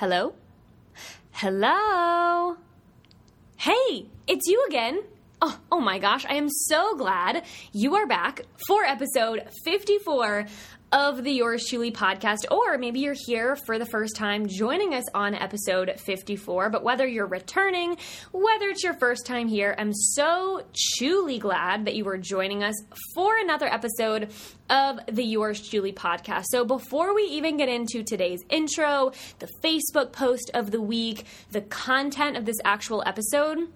[0.00, 0.32] Hello?
[1.30, 2.56] Hello?
[3.58, 5.02] Hey, it's you again.
[5.42, 10.46] Oh, oh my gosh, I am so glad you are back for episode 54
[10.92, 15.04] of the Yours Truly podcast, or maybe you're here for the first time joining us
[15.14, 16.68] on episode 54.
[16.68, 17.96] But whether you're returning,
[18.32, 20.64] whether it's your first time here, I'm so
[20.96, 22.74] truly glad that you are joining us
[23.14, 24.32] for another episode
[24.68, 26.46] of the Yours Truly podcast.
[26.50, 31.60] So before we even get into today's intro, the Facebook post of the week, the
[31.60, 33.68] content of this actual episode,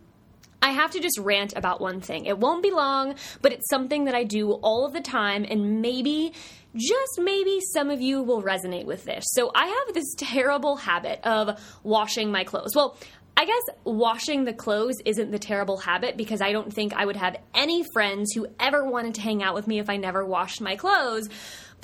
[0.65, 2.25] I have to just rant about one thing.
[2.25, 5.83] It won't be long, but it's something that I do all of the time, and
[5.83, 6.33] maybe,
[6.75, 9.25] just maybe, some of you will resonate with this.
[9.29, 12.75] So I have this terrible habit of washing my clothes.
[12.75, 12.97] Well,
[13.37, 17.17] I guess washing the clothes isn't the terrible habit because I don't think I would
[17.17, 20.61] have any friends who ever wanted to hang out with me if I never washed
[20.61, 21.29] my clothes.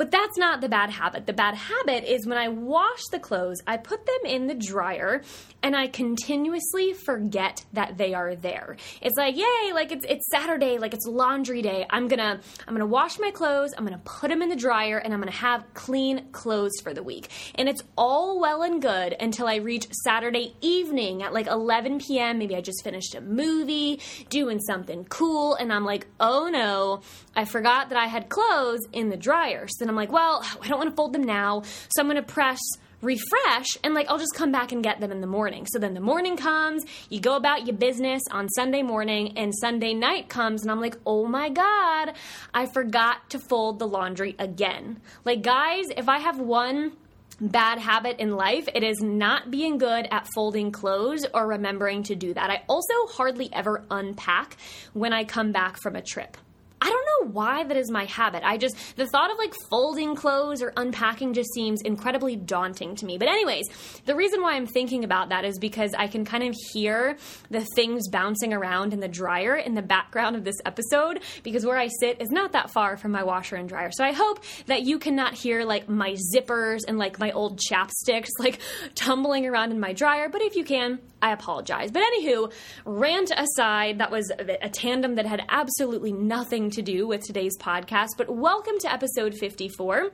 [0.01, 1.27] But that's not the bad habit.
[1.27, 5.21] The bad habit is when I wash the clothes, I put them in the dryer
[5.63, 8.79] and I continuously forget that they are there.
[9.03, 11.85] It's like, yay, like it's it's Saturday, like it's laundry day.
[11.91, 14.49] I'm going to I'm going to wash my clothes, I'm going to put them in
[14.49, 17.29] the dryer and I'm going to have clean clothes for the week.
[17.57, 22.39] And it's all well and good until I reach Saturday evening at like 11 p.m.
[22.39, 27.03] Maybe I just finished a movie, doing something cool and I'm like, "Oh no,
[27.37, 30.79] I forgot that I had clothes in the dryer." So I'm like, well, I don't
[30.79, 31.63] want to fold them now.
[31.63, 32.61] So I'm going to press
[33.03, 35.67] refresh and like I'll just come back and get them in the morning.
[35.67, 39.95] So then the morning comes, you go about your business on Sunday morning and Sunday
[39.95, 42.15] night comes and I'm like, "Oh my god,
[42.53, 46.93] I forgot to fold the laundry again." Like guys, if I have one
[47.41, 52.15] bad habit in life, it is not being good at folding clothes or remembering to
[52.15, 52.51] do that.
[52.51, 54.57] I also hardly ever unpack
[54.93, 56.37] when I come back from a trip.
[56.83, 58.43] I don't know why that is my habit.
[58.45, 63.07] I just, the thought of like folding clothes or unpacking just seems incredibly daunting to
[63.07, 63.19] me.
[63.19, 63.67] But, anyways,
[64.07, 67.19] the reason why I'm thinking about that is because I can kind of hear
[67.51, 71.77] the things bouncing around in the dryer in the background of this episode because where
[71.77, 73.91] I sit is not that far from my washer and dryer.
[73.93, 78.29] So, I hope that you cannot hear like my zippers and like my old chapsticks
[78.39, 78.59] like
[78.95, 80.29] tumbling around in my dryer.
[80.29, 81.91] But if you can, I apologize.
[81.91, 82.53] But, anywho,
[82.85, 88.11] rant aside, that was a tandem that had absolutely nothing to do with today's podcast,
[88.17, 90.11] but welcome to episode 54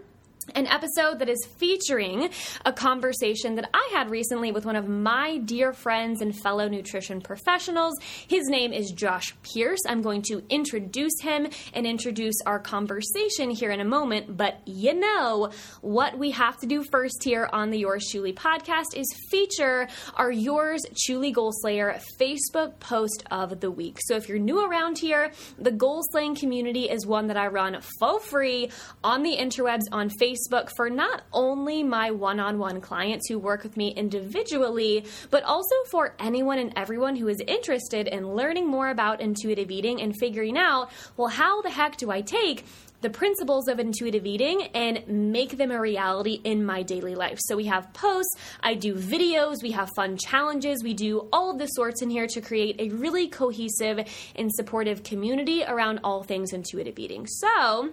[0.54, 2.30] an episode that is featuring
[2.64, 7.20] a conversation that I had recently with one of my dear friends and fellow nutrition
[7.20, 7.98] professionals.
[8.28, 9.80] His name is Josh Pierce.
[9.88, 14.94] I'm going to introduce him and introduce our conversation here in a moment, but you
[14.94, 19.88] know what we have to do first here on the Yours Truly podcast is feature
[20.14, 23.98] our Yours Truly Goal Slayer Facebook post of the week.
[24.06, 27.80] So if you're new around here, the goal slaying community is one that I run
[27.98, 28.70] for free
[29.02, 33.38] on the interwebs on Facebook Facebook for not only my one on one clients who
[33.38, 38.68] work with me individually, but also for anyone and everyone who is interested in learning
[38.68, 42.64] more about intuitive eating and figuring out, well, how the heck do I take
[43.02, 47.38] the principles of intuitive eating and make them a reality in my daily life.
[47.40, 51.58] So we have posts, I do videos, we have fun challenges, we do all of
[51.58, 56.52] the sorts in here to create a really cohesive and supportive community around all things
[56.52, 57.26] intuitive eating.
[57.26, 57.90] So,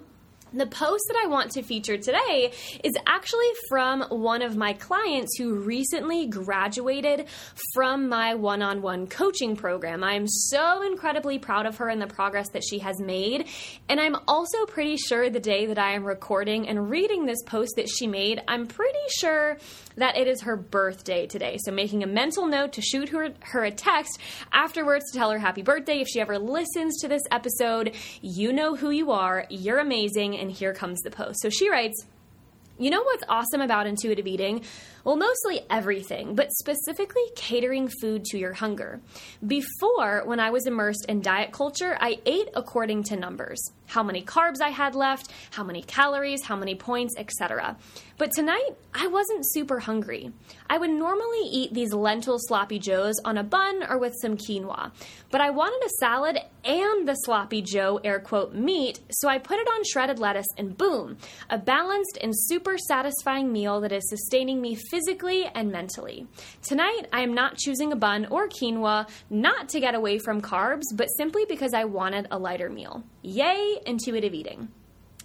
[0.54, 2.54] the post that I want to feature today
[2.84, 7.26] is actually from one of my clients who recently graduated
[7.74, 10.04] from my one on one coaching program.
[10.04, 13.48] I am so incredibly proud of her and the progress that she has made.
[13.90, 17.74] And I'm also pretty sure the day that I am recording and reading this post
[17.78, 19.58] that she made, I'm pretty sure
[19.98, 21.58] that it is her birthday today.
[21.64, 24.20] So, making a mental note to shoot her, her a text
[24.52, 26.00] afterwards to tell her happy birthday.
[26.00, 29.46] If she ever listens to this episode, you know who you are.
[29.50, 30.36] You're amazing.
[30.44, 31.40] And here comes the post.
[31.42, 32.06] So, she writes,
[32.78, 34.66] you know what's awesome about intuitive eating?
[35.04, 39.02] Well, mostly everything, but specifically catering food to your hunger.
[39.46, 43.60] Before, when I was immersed in diet culture, I ate according to numbers
[43.94, 47.78] how many carbs I had left, how many calories, how many points, etc.
[48.18, 50.32] But tonight, I wasn't super hungry.
[50.70, 54.92] I would normally eat these lentil sloppy joes on a bun or with some quinoa,
[55.30, 59.60] but I wanted a salad and the sloppy joe air quote meat, so I put
[59.60, 61.18] it on shredded lettuce and boom,
[61.50, 66.28] a balanced and super satisfying meal that is sustaining me physically and mentally.
[66.62, 70.84] Tonight, I am not choosing a bun or quinoa, not to get away from carbs,
[70.94, 73.04] but simply because I wanted a lighter meal.
[73.24, 74.68] Yay, intuitive eating.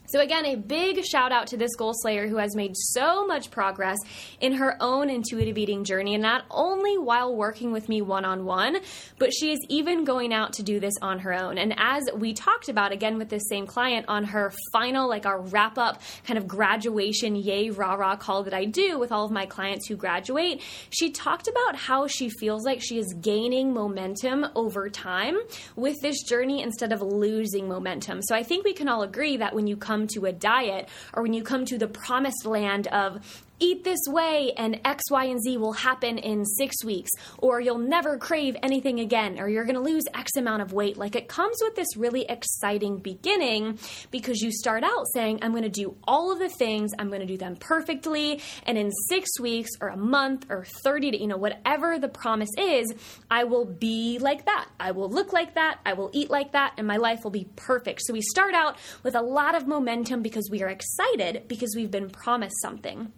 [0.08, 3.50] So, again, a big shout out to this goal slayer who has made so much
[3.50, 3.98] progress
[4.40, 8.46] in her own intuitive eating journey, and not only while working with me one on
[8.46, 8.78] one,
[9.18, 11.58] but she is even going out to do this on her own.
[11.58, 15.42] And as we talked about again with this same client on her final, like our
[15.42, 19.30] wrap up kind of graduation, yay, rah rah call that I do with all of
[19.30, 24.46] my clients who graduate, she talked about how she feels like she is gaining momentum
[24.54, 25.36] over time
[25.76, 28.22] with this journey instead of losing momentum.
[28.22, 30.88] So, I think we can all agree that when you come come to a diet
[31.12, 35.24] or when you come to the promised land of eat this way and X, Y,
[35.24, 39.64] and Z will happen in six weeks, or you'll never crave anything again, or you're
[39.64, 40.96] gonna lose X amount of weight.
[40.96, 43.78] Like it comes with this really exciting beginning
[44.10, 47.36] because you start out saying, I'm gonna do all of the things, I'm gonna do
[47.36, 51.98] them perfectly, and in six weeks or a month or 30 to, you know, whatever
[51.98, 52.92] the promise is,
[53.30, 54.68] I will be like that.
[54.78, 57.48] I will look like that, I will eat like that, and my life will be
[57.56, 58.02] perfect.
[58.04, 61.90] So we start out with a lot of momentum because we are excited because we've
[61.90, 63.12] been promised something.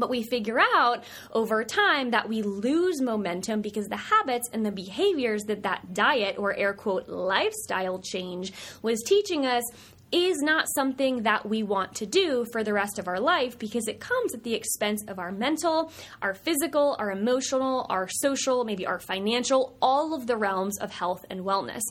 [0.00, 4.72] But we figure out over time that we lose momentum because the habits and the
[4.72, 8.52] behaviors that that diet or air quote lifestyle change
[8.82, 9.62] was teaching us
[10.12, 13.86] is not something that we want to do for the rest of our life because
[13.86, 18.86] it comes at the expense of our mental, our physical, our emotional, our social, maybe
[18.86, 21.82] our financial, all of the realms of health and wellness.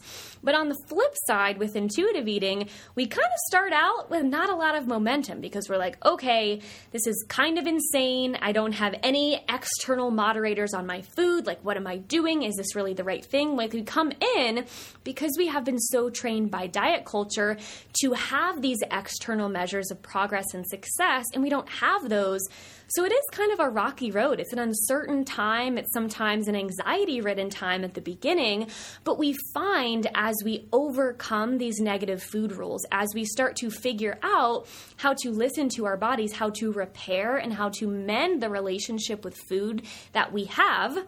[0.44, 4.50] But on the flip side, with intuitive eating, we kind of start out with not
[4.50, 6.62] a lot of momentum because we're like, okay,
[6.92, 8.38] this is kind of insane.
[8.42, 11.46] I don't have any external moderators on my food.
[11.46, 12.44] Like, what am I doing?
[12.44, 13.56] Is this really the right thing?
[13.56, 14.66] Like, we come in
[15.04, 17.58] because we have been so trained by diet culture
[18.02, 22.42] to have these external measures of progress and success, and we don't have those.
[22.88, 24.40] So it is kind of a rocky road.
[24.40, 25.78] It's an uncertain time.
[25.78, 28.68] It's sometimes an anxiety ridden time at the beginning.
[29.04, 34.18] But we find as we overcome these negative food rules, as we start to figure
[34.24, 34.68] out
[34.98, 39.24] how to listen to our bodies, how to repair, and how to mend the relationship
[39.24, 39.84] with food
[40.14, 41.06] that we have,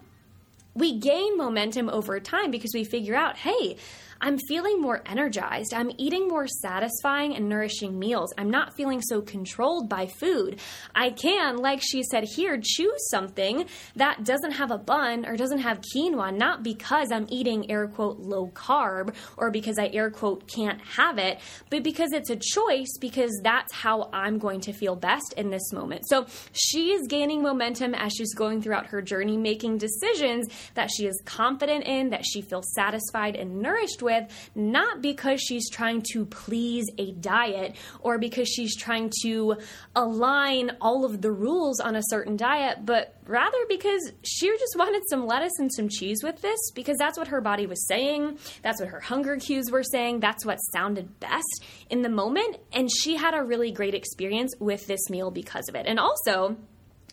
[0.74, 3.78] we gain momentum over time because we figure out, hey,
[4.22, 5.74] I'm feeling more energized.
[5.74, 8.32] I'm eating more satisfying and nourishing meals.
[8.38, 10.60] I'm not feeling so controlled by food.
[10.94, 13.66] I can, like she said here, choose something
[13.96, 18.20] that doesn't have a bun or doesn't have quinoa, not because I'm eating air quote
[18.20, 21.40] low carb or because I air quote can't have it,
[21.72, 25.74] but because it's a choice because that's how I'm going to feel best in this
[25.74, 26.08] moment.
[26.08, 31.08] So she is gaining momentum as she's going throughout her journey, making decisions that she
[31.08, 36.04] is confident in, that she feels satisfied and nourished with with, not because she's trying
[36.14, 39.58] to please a diet or because she's trying to
[39.96, 45.02] align all of the rules on a certain diet, but rather because she just wanted
[45.10, 48.38] some lettuce and some cheese with this because that's what her body was saying.
[48.62, 50.20] That's what her hunger cues were saying.
[50.20, 52.58] That's what sounded best in the moment.
[52.74, 55.86] And she had a really great experience with this meal because of it.
[55.88, 56.58] And also,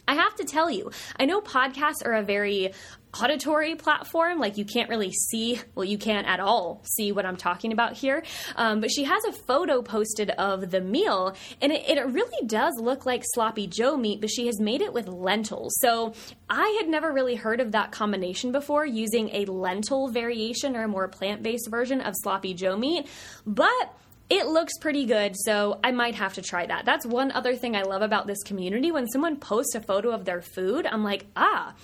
[0.08, 0.90] I have to tell you,
[1.20, 2.72] I know podcasts are a very
[3.20, 4.38] auditory platform.
[4.38, 7.94] Like you can't really see, well, you can't at all see what I'm talking about
[7.94, 8.22] here.
[8.56, 12.75] Um, but she has a photo posted of the meal, and it, it really does
[12.81, 15.76] look like sloppy Joe meat, but she has made it with lentils.
[15.81, 16.12] So
[16.49, 20.88] I had never really heard of that combination before, using a lentil variation or a
[20.88, 23.06] more plant based version of sloppy Joe meat.
[23.46, 23.94] But
[24.31, 26.84] it looks pretty good, so I might have to try that.
[26.84, 28.93] That's one other thing I love about this community.
[28.93, 31.75] When someone posts a photo of their food, I'm like, ah,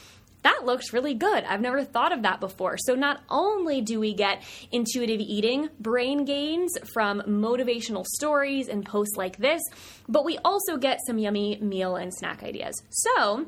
[0.44, 1.42] that looks really good.
[1.44, 2.76] I've never thought of that before.
[2.78, 9.16] So, not only do we get intuitive eating brain gains from motivational stories and posts
[9.16, 9.62] like this,
[10.08, 12.80] but we also get some yummy meal and snack ideas.
[12.90, 13.46] So,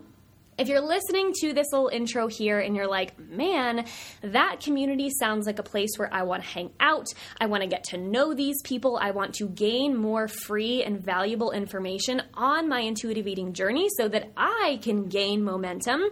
[0.58, 3.84] if you're listening to this little intro here and you're like, man,
[4.22, 7.06] that community sounds like a place where I want to hang out,
[7.38, 10.98] I want to get to know these people, I want to gain more free and
[10.98, 16.04] valuable information on my intuitive eating journey so that I can gain momentum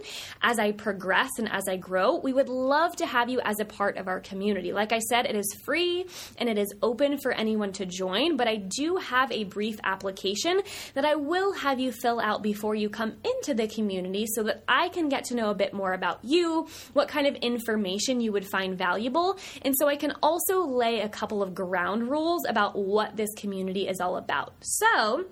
[0.43, 3.65] as I progress and as I grow, we would love to have you as a
[3.65, 4.73] part of our community.
[4.73, 6.05] Like I said, it is free
[6.37, 10.61] and it is open for anyone to join, but I do have a brief application
[10.93, 14.63] that I will have you fill out before you come into the community so that
[14.67, 18.31] I can get to know a bit more about you, what kind of information you
[18.31, 22.77] would find valuable, and so I can also lay a couple of ground rules about
[22.77, 24.53] what this community is all about.
[24.61, 25.25] So,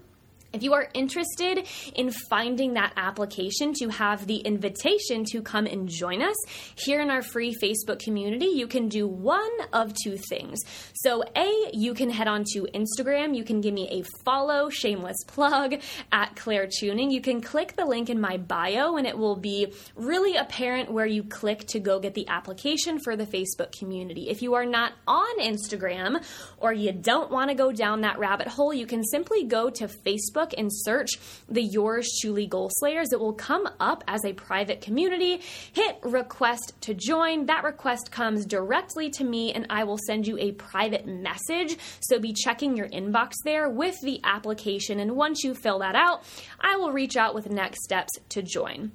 [0.53, 5.89] If you are interested in finding that application to have the invitation to come and
[5.89, 6.35] join us
[6.75, 10.59] here in our free Facebook community, you can do one of two things.
[10.93, 13.35] So, A, you can head on to Instagram.
[13.35, 15.81] You can give me a follow, shameless plug,
[16.11, 17.09] at Claire Chewning.
[17.09, 21.07] You can click the link in my bio and it will be really apparent where
[21.07, 24.29] you click to go get the application for the Facebook community.
[24.29, 26.23] If you are not on Instagram
[26.59, 29.87] or you don't want to go down that rabbit hole, you can simply go to
[29.87, 31.11] Facebook Facebook and search
[31.47, 33.11] the Yours Truly Goal Slayers.
[33.11, 35.41] It will come up as a private community.
[35.73, 37.45] Hit request to join.
[37.45, 41.77] That request comes directly to me, and I will send you a private message.
[42.01, 44.99] So be checking your inbox there with the application.
[44.99, 46.23] And once you fill that out,
[46.59, 48.91] I will reach out with next steps to join.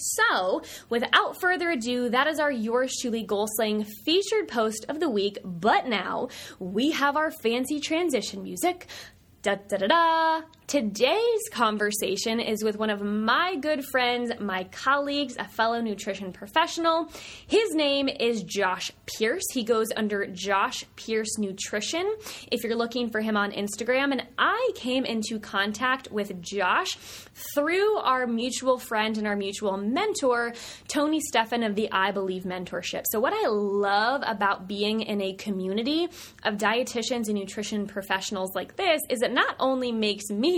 [0.00, 5.10] So, without further ado, that is our Yours Truly Goal Slaying featured post of the
[5.10, 5.38] week.
[5.44, 6.28] But now
[6.60, 8.86] we have our fancy transition music.
[9.42, 10.57] Da da da da!
[10.68, 17.10] Today's conversation is with one of my good friends, my colleagues, a fellow nutrition professional.
[17.46, 19.44] His name is Josh Pierce.
[19.54, 22.14] He goes under Josh Pierce Nutrition
[22.52, 24.12] if you're looking for him on Instagram.
[24.12, 26.98] And I came into contact with Josh
[27.54, 30.52] through our mutual friend and our mutual mentor,
[30.86, 33.04] Tony Stefan of the I Believe Mentorship.
[33.10, 36.08] So, what I love about being in a community
[36.44, 40.57] of dietitians and nutrition professionals like this is it not only makes me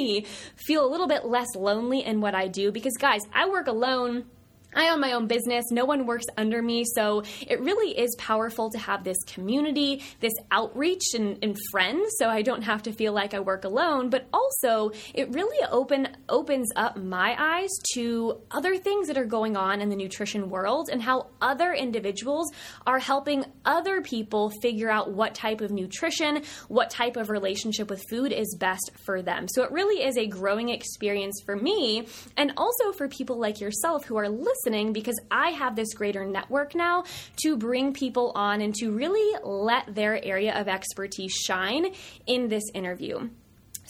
[0.57, 4.27] feel a little bit less lonely in what I do because, guys, I work alone
[4.75, 5.71] I own my own business.
[5.71, 6.85] No one works under me.
[6.85, 12.13] So it really is powerful to have this community, this outreach and, and, friends.
[12.19, 14.11] So I don't have to feel like I work alone.
[14.11, 19.57] But also, it really open opens up my eyes to other things that are going
[19.57, 22.51] on in the nutrition world and how other individuals
[22.87, 28.03] are helping other people figure out what type of nutrition, what type of relationship with
[28.09, 29.47] food is best for them.
[29.49, 34.05] So it really is a growing experience for me and also for people like yourself
[34.05, 37.05] who are listening listening because I have this greater network now
[37.43, 41.95] to bring people on and to really let their area of expertise shine
[42.27, 43.31] in this interview.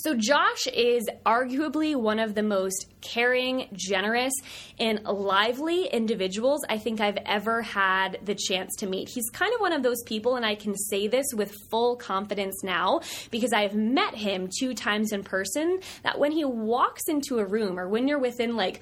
[0.02, 4.32] So, Josh is arguably one of the most caring, generous,
[4.78, 9.10] and lively individuals I think I've ever had the chance to meet.
[9.12, 12.64] He's kind of one of those people, and I can say this with full confidence
[12.64, 15.80] now because I've met him two times in person.
[16.02, 18.80] That when he walks into a room or when you're within like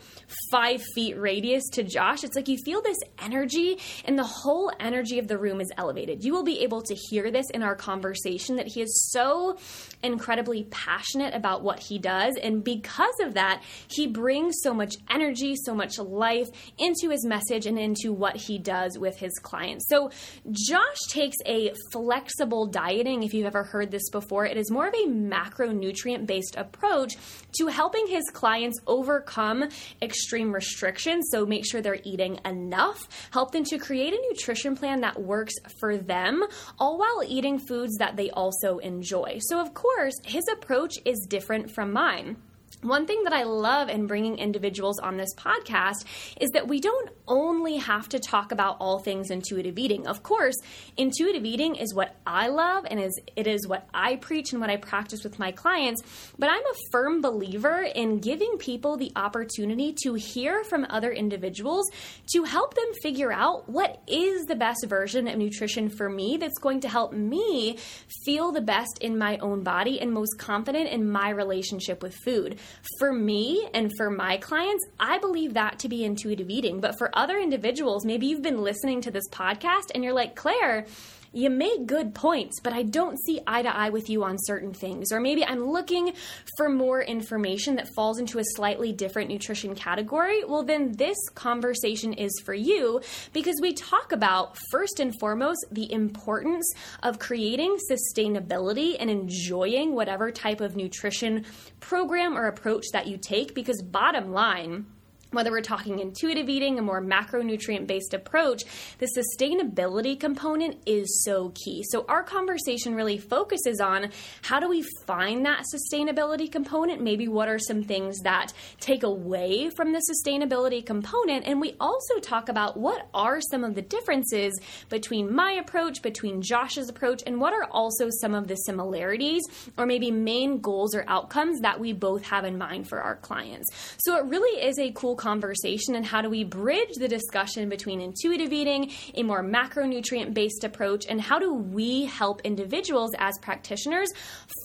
[0.53, 5.19] five feet radius to Josh, it's like you feel this energy, and the whole energy
[5.19, 6.23] of the room is elevated.
[6.23, 9.59] You will be able to hear this in our conversation that he is so
[10.05, 12.37] incredibly passionate about what he does.
[12.37, 16.49] And because of that, he brings so much energy, so much life
[16.79, 19.89] into his message and into what he does with his clients.
[19.89, 20.11] So,
[20.51, 24.95] Josh takes a flexible dieting, if you've ever heard this before, it is more of
[24.95, 27.17] a macronutrient based approach
[27.53, 29.69] to helping his clients overcome
[30.03, 31.29] extreme restrictions.
[31.31, 35.55] So, make sure they're eating enough, help them to create a nutrition plan that works
[35.81, 36.45] for them,
[36.79, 39.39] all while eating foods that they also enjoy.
[39.41, 42.37] So, of course, his approach is different from mine.
[42.83, 46.05] One thing that I love in bringing individuals on this podcast
[46.41, 50.07] is that we don't only have to talk about all things intuitive eating.
[50.07, 50.55] Of course,
[50.97, 54.71] intuitive eating is what I love and is it is what I preach and what
[54.71, 56.03] I practice with my clients,
[56.39, 61.91] but I'm a firm believer in giving people the opportunity to hear from other individuals
[62.33, 66.59] to help them figure out what is the best version of nutrition for me that's
[66.59, 67.77] going to help me
[68.25, 72.57] feel the best in my own body and most confident in my relationship with food.
[72.99, 76.81] For me and for my clients, I believe that to be intuitive eating.
[76.81, 80.87] But for other individuals, maybe you've been listening to this podcast and you're like, Claire,
[81.33, 84.73] you make good points, but I don't see eye to eye with you on certain
[84.73, 85.13] things.
[85.13, 86.13] Or maybe I'm looking
[86.57, 90.45] for more information that falls into a slightly different nutrition category.
[90.45, 93.01] Well, then this conversation is for you
[93.33, 100.31] because we talk about, first and foremost, the importance of creating sustainability and enjoying whatever
[100.31, 101.45] type of nutrition
[101.81, 103.55] program or approach that you take.
[103.55, 104.87] Because, bottom line,
[105.31, 108.65] whether we're talking intuitive eating, a more macronutrient based approach,
[108.99, 111.85] the sustainability component is so key.
[111.91, 114.11] So, our conversation really focuses on
[114.43, 117.03] how do we find that sustainability component?
[117.03, 121.47] Maybe what are some things that take away from the sustainability component?
[121.47, 124.59] And we also talk about what are some of the differences
[124.89, 129.43] between my approach, between Josh's approach, and what are also some of the similarities
[129.77, 133.69] or maybe main goals or outcomes that we both have in mind for our clients.
[133.99, 138.01] So, it really is a cool conversation and how do we bridge the discussion between
[138.01, 144.09] intuitive eating, a more macronutrient based approach, and how do we help individuals as practitioners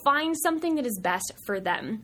[0.04, 2.04] find something that is best for them.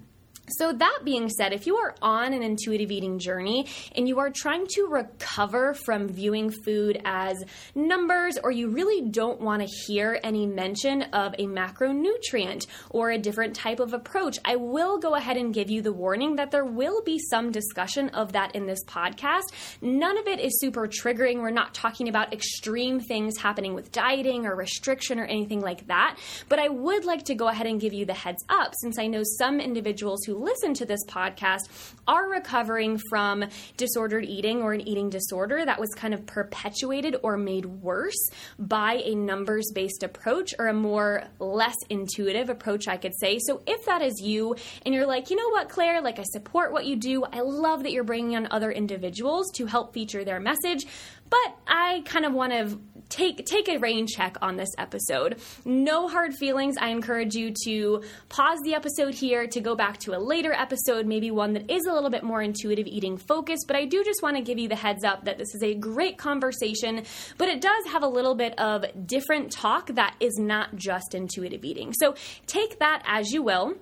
[0.58, 4.30] So, that being said, if you are on an intuitive eating journey and you are
[4.30, 7.44] trying to recover from viewing food as
[7.76, 13.18] numbers, or you really don't want to hear any mention of a macronutrient or a
[13.18, 16.66] different type of approach, I will go ahead and give you the warning that there
[16.66, 19.54] will be some discussion of that in this podcast.
[19.82, 21.42] None of it is super triggering.
[21.42, 26.18] We're not talking about extreme things happening with dieting or restriction or anything like that.
[26.48, 29.08] But I would like to go ahead and give you the heads up since I
[29.08, 31.62] know some individuals who listen to this podcast
[32.08, 33.46] are recovering from
[33.78, 39.02] disordered eating or an eating disorder that was kind of perpetuated or made worse by
[39.04, 43.40] a numbers based approach or a more less intuitive approach, I could say.
[43.40, 44.56] So if that is you
[44.86, 47.84] and you're like, you know what, Claire, like I support what you do, I love
[47.84, 50.86] that you're bringing on other individuals to help feature their message,
[51.30, 55.40] but I kind of want to take take a rain check on this episode.
[55.66, 56.76] No hard feelings.
[56.80, 61.06] I encourage you to pause the episode here to go back to a later episode,
[61.06, 64.22] maybe one that is a little bit more intuitive eating focused, but I do just
[64.22, 67.04] want to give you the heads up that this is a great conversation,
[67.38, 71.66] but it does have a little bit of different talk that is not just intuitive
[71.66, 71.94] eating.
[71.94, 73.76] So take that as you will.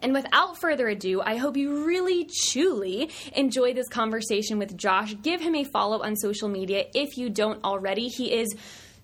[0.00, 5.14] And without further ado, I hope you really, truly enjoy this conversation with Josh.
[5.22, 8.08] Give him a follow on social media if you don't already.
[8.08, 8.54] He is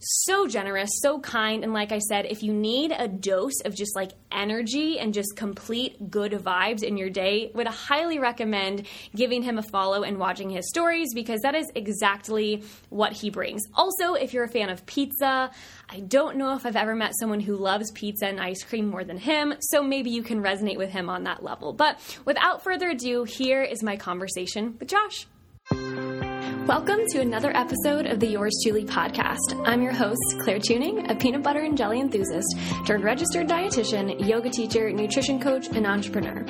[0.01, 1.63] so generous, so kind.
[1.63, 5.37] And like I said, if you need a dose of just like energy and just
[5.37, 10.51] complete good vibes in your day, would highly recommend giving him a follow and watching
[10.51, 13.63] his stories because that is exactly what he brings.
[13.75, 15.51] Also, if you're a fan of pizza,
[15.93, 19.03] I don't know if I've ever met someone who loves pizza and ice cream more
[19.03, 21.73] than him, so maybe you can resonate with him on that level.
[21.73, 25.27] But without further ado, here is my conversation with Josh.
[26.67, 29.61] Welcome to another episode of the Yours Chewly podcast.
[29.65, 32.55] I'm your host, Claire Chewning, a peanut butter and jelly enthusiast
[32.87, 36.47] turned registered dietitian, yoga teacher, nutrition coach, and entrepreneur.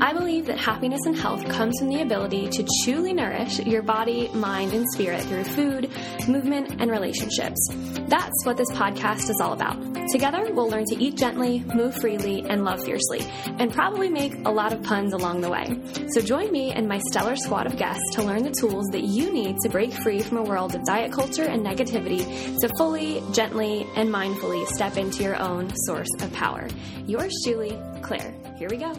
[0.00, 4.28] I believe that happiness and health comes from the ability to truly nourish your body,
[4.28, 5.90] mind, and spirit through food,
[6.28, 7.68] movement, and relationships.
[8.06, 9.76] That's what this podcast is all about.
[10.12, 13.20] Together, we'll learn to eat gently, move freely, and love fiercely,
[13.58, 15.78] and probably make a lot of puns along the way.
[16.10, 19.32] So join me and my stellar squad of guests to learn the tools that you
[19.32, 22.24] need to break free from a world of diet culture and negativity
[22.60, 26.68] to fully, gently, and mindfully step into your own source of power.
[27.06, 28.32] Yours Chewly Claire.
[28.58, 28.94] Here we go.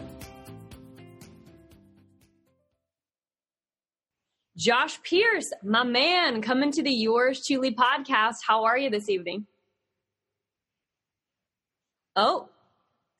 [4.60, 8.40] Josh Pierce, my man, coming to the Yours Truly podcast.
[8.46, 9.46] How are you this evening?
[12.14, 12.50] Oh,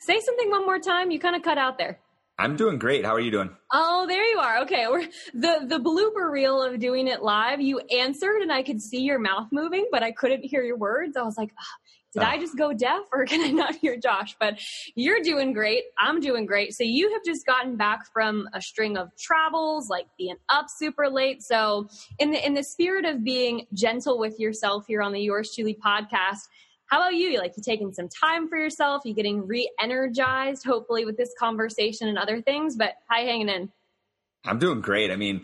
[0.01, 1.11] say something one more time.
[1.11, 1.99] You kind of cut out there.
[2.39, 3.07] I'm doing great.
[3.07, 3.49] How are you doing?
[3.73, 4.61] Oh, there you are.
[4.65, 7.63] Okay, we're the the blooper reel of doing it live.
[7.63, 11.17] You answered, and I could see your mouth moving, but I couldn't hear your words.
[11.17, 12.41] I was like, oh, did I oh.
[12.41, 14.37] just go deaf, or can I not hear Josh?
[14.39, 14.59] But
[14.95, 15.85] you're doing great.
[15.99, 16.75] I'm doing great.
[16.75, 21.09] So you have just gotten back from a string of travels, like being up super
[21.09, 21.43] late.
[21.43, 25.53] So in the in the spirit of being gentle with yourself here on the Yours
[25.55, 26.41] Truly podcast
[26.91, 27.39] how about you?
[27.39, 29.03] Like you taking some time for yourself?
[29.05, 32.77] You getting re-energized, hopefully, with this conversation and other things.
[32.77, 33.71] But hi hanging in?
[34.45, 35.13] I'm doing great.
[35.13, 35.43] I mean,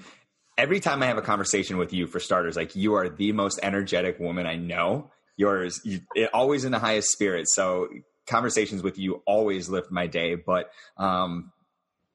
[0.59, 3.61] every time I have a conversation with you, for starters, like you are the most
[3.63, 5.13] energetic woman I know.
[5.37, 6.01] Yours, you,
[6.33, 7.55] always in the highest spirits.
[7.55, 7.89] So
[8.27, 10.35] conversations with you always lift my day.
[10.35, 11.53] But um,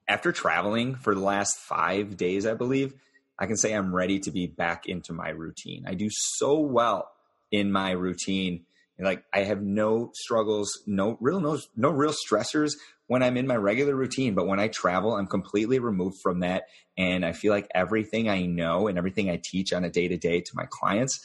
[0.08, 2.94] after traveling for the last five days, I believe,
[3.38, 5.86] I can say I'm ready to be back into my routine.
[5.88, 7.12] I do so well
[7.52, 8.66] in my routine
[9.02, 12.74] like I have no struggles, no real no no real stressors
[13.08, 16.66] when I'm in my regular routine, but when I travel, I'm completely removed from that
[16.98, 20.52] and I feel like everything I know and everything I teach on a day-to-day to
[20.54, 21.20] my clients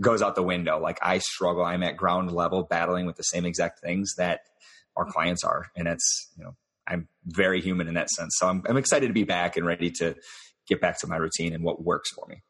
[0.00, 0.78] goes out the window.
[0.78, 4.40] Like I struggle, I'm at ground level battling with the same exact things that
[4.96, 6.56] our clients are and it's, you know,
[6.86, 8.34] I'm very human in that sense.
[8.38, 10.16] So I'm I'm excited to be back and ready to
[10.66, 12.42] get back to my routine and what works for me.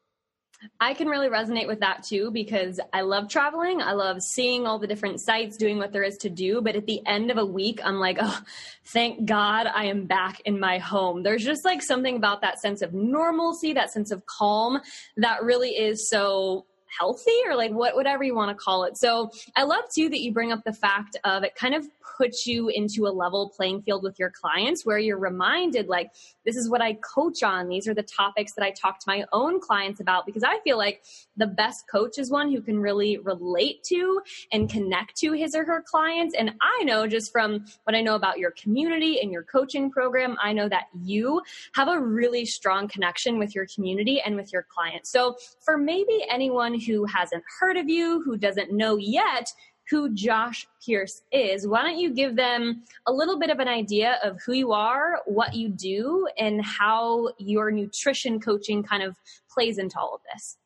[0.81, 3.81] I can really resonate with that too because I love traveling.
[3.81, 6.61] I love seeing all the different sites, doing what there is to do.
[6.61, 8.41] But at the end of a week, I'm like, oh,
[8.87, 11.23] thank God I am back in my home.
[11.23, 14.81] There's just like something about that sense of normalcy, that sense of calm
[15.15, 16.65] that really is so
[16.97, 18.97] healthy or like what whatever you want to call it.
[18.97, 21.85] So I love too that you bring up the fact of it kind of
[22.17, 26.11] puts you into a level playing field with your clients where you're reminded like
[26.45, 27.67] this is what I coach on.
[27.67, 30.77] These are the topics that I talk to my own clients about because I feel
[30.77, 31.03] like
[31.37, 34.21] the best coach is one who can really relate to
[34.51, 36.35] and connect to his or her clients.
[36.35, 40.37] And I know just from what I know about your community and your coaching program,
[40.41, 41.41] I know that you
[41.75, 45.11] have a really strong connection with your community and with your clients.
[45.11, 49.47] So for maybe anyone who hasn't heard of you, who doesn't know yet
[49.89, 54.19] who Josh Pierce is, why don't you give them a little bit of an idea
[54.23, 59.17] of who you are, what you do, and how your nutrition coaching kind of
[59.51, 60.57] plays into all of this?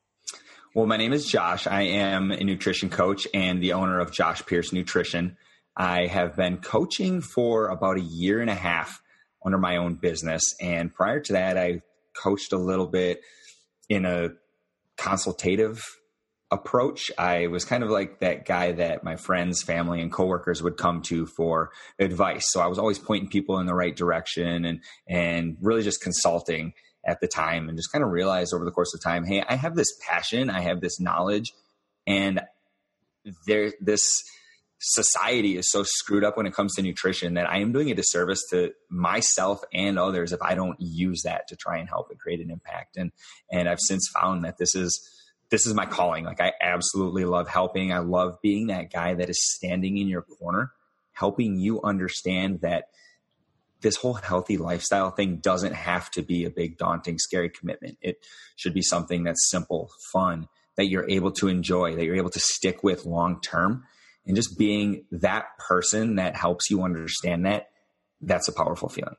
[0.76, 1.67] Well, my name is Josh.
[1.67, 5.38] I am a nutrition coach and the owner of Josh Pierce Nutrition.
[5.78, 9.02] I have been coaching for about a year and a half
[9.45, 10.41] under my own business.
[10.60, 11.82] And prior to that, I
[12.15, 13.21] coached a little bit
[13.88, 14.30] in a
[14.97, 15.84] consultative
[16.54, 17.12] approach.
[17.18, 21.02] I was kind of like that guy that my friends, family, and coworkers would come
[21.04, 22.46] to for advice.
[22.52, 26.74] So I was always pointing people in the right direction and and really just consulting
[27.06, 29.56] at the time and just kind of realized over the course of time, hey, I
[29.56, 31.54] have this passion, I have this knowledge,
[32.08, 32.42] and
[33.48, 34.02] there this
[34.80, 37.96] society is so screwed up when it comes to nutrition that I am doing a
[37.96, 42.20] disservice to myself and others if I don't use that to try and help and
[42.20, 42.98] create an impact.
[42.98, 43.12] And
[43.50, 45.10] and I've since found that this is
[45.54, 46.26] this is my calling.
[46.26, 47.94] Like I absolutely love helping.
[47.94, 50.72] I love being that guy that is standing in your corner,
[51.12, 52.86] helping you understand that
[53.82, 58.00] this whole healthy lifestyle thing doesn't have to be a big daunting scary commitment.
[58.02, 62.32] It should be something that's simple, fun, that you're able to enjoy, that you're able
[62.32, 63.84] to stick with long term
[64.26, 67.70] and just being that person that helps you understand that
[68.22, 69.18] that's a powerful feeling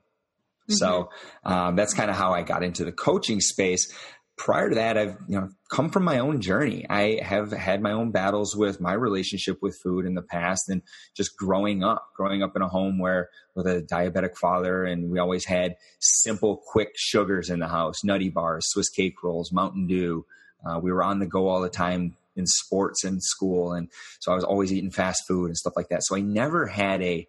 [0.69, 0.73] mm-hmm.
[0.73, 1.11] so
[1.45, 3.93] um, that's kind of how i got into the coaching space
[4.37, 7.93] prior to that i've you know come from my own journey i have had my
[7.93, 10.83] own battles with my relationship with food in the past and
[11.15, 15.19] just growing up growing up in a home where with a diabetic father and we
[15.19, 20.27] always had simple quick sugars in the house nutty bars swiss cake rolls mountain dew
[20.67, 23.73] uh, we were on the go all the time in sports and school.
[23.73, 26.05] And so I was always eating fast food and stuff like that.
[26.05, 27.29] So I never had a,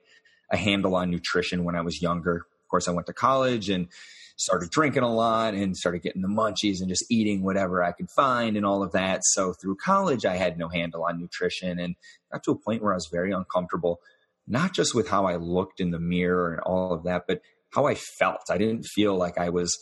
[0.52, 2.38] a handle on nutrition when I was younger.
[2.38, 3.88] Of course, I went to college and
[4.38, 8.10] started drinking a lot and started getting the munchies and just eating whatever I could
[8.12, 9.22] find and all of that.
[9.24, 11.96] So through college, I had no handle on nutrition and
[12.32, 14.00] got to a point where I was very uncomfortable,
[14.48, 17.42] not just with how I looked in the mirror and all of that, but
[17.74, 18.50] how I felt.
[18.50, 19.78] I didn't feel like I was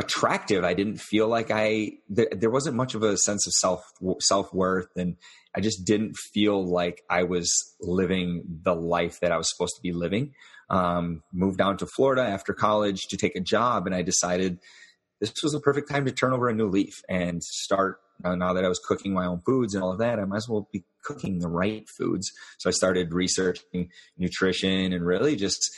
[0.00, 0.64] attractive.
[0.64, 3.82] I didn't feel like I th- there wasn't much of a sense of self
[4.20, 5.16] self worth, and
[5.54, 9.82] I just didn't feel like I was living the life that I was supposed to
[9.82, 10.32] be living.
[10.70, 14.58] Um, moved down to Florida after college to take a job, and I decided
[15.20, 17.98] this was a perfect time to turn over a new leaf and start.
[18.22, 20.48] Now that I was cooking my own foods and all of that, I might as
[20.48, 22.30] well be cooking the right foods.
[22.58, 25.70] So I started researching nutrition and really just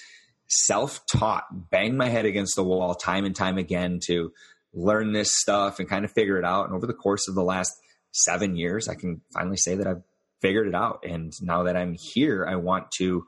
[0.52, 4.32] self taught, banged my head against the wall time and time again to
[4.74, 6.66] learn this stuff and kind of figure it out.
[6.66, 7.72] And over the course of the last
[8.12, 10.02] seven years, I can finally say that I've
[10.40, 11.04] figured it out.
[11.06, 13.24] And now that I'm here, I want to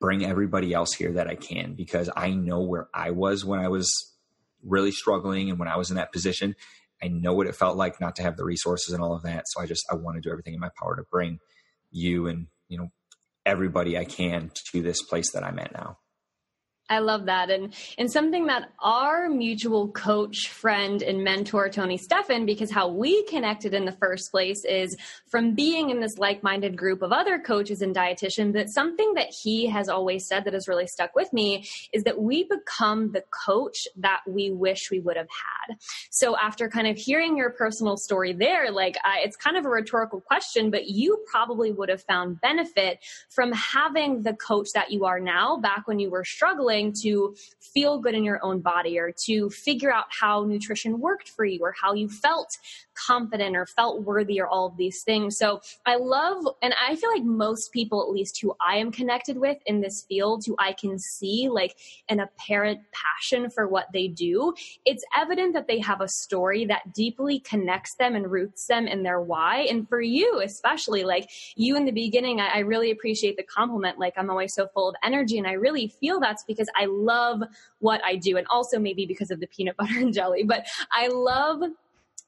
[0.00, 3.68] bring everybody else here that I can because I know where I was when I
[3.68, 3.92] was
[4.62, 6.54] really struggling and when I was in that position.
[7.02, 9.44] I know what it felt like not to have the resources and all of that.
[9.48, 11.38] So I just I want to do everything in my power to bring
[11.90, 12.88] you and you know
[13.48, 15.98] everybody I can to this place that I'm at now.
[16.90, 17.50] I love that.
[17.50, 23.24] And and something that our mutual coach, friend, and mentor, Tony Steffen, because how we
[23.24, 24.96] connected in the first place is
[25.26, 29.66] from being in this like-minded group of other coaches and dietitians, that something that he
[29.66, 33.86] has always said that has really stuck with me is that we become the coach
[33.96, 35.76] that we wish we would have had.
[36.10, 40.22] So after kind of hearing your personal story there, like it's kind of a rhetorical
[40.22, 45.20] question, but you probably would have found benefit from having the coach that you are
[45.20, 49.50] now back when you were struggling to feel good in your own body or to
[49.50, 52.56] figure out how nutrition worked for you or how you felt
[53.06, 55.36] confident or felt worthy or all of these things.
[55.38, 59.38] So I love, and I feel like most people, at least who I am connected
[59.38, 61.76] with in this field, who I can see like
[62.08, 66.92] an apparent passion for what they do, it's evident that they have a story that
[66.92, 69.66] deeply connects them and roots them in their why.
[69.70, 73.98] And for you, especially, like you in the beginning, I, I really appreciate the compliment.
[73.98, 75.38] Like I'm always so full of energy.
[75.38, 77.42] And I really feel that's because I love
[77.78, 78.36] what I do.
[78.36, 81.62] And also maybe because of the peanut butter and jelly, but I love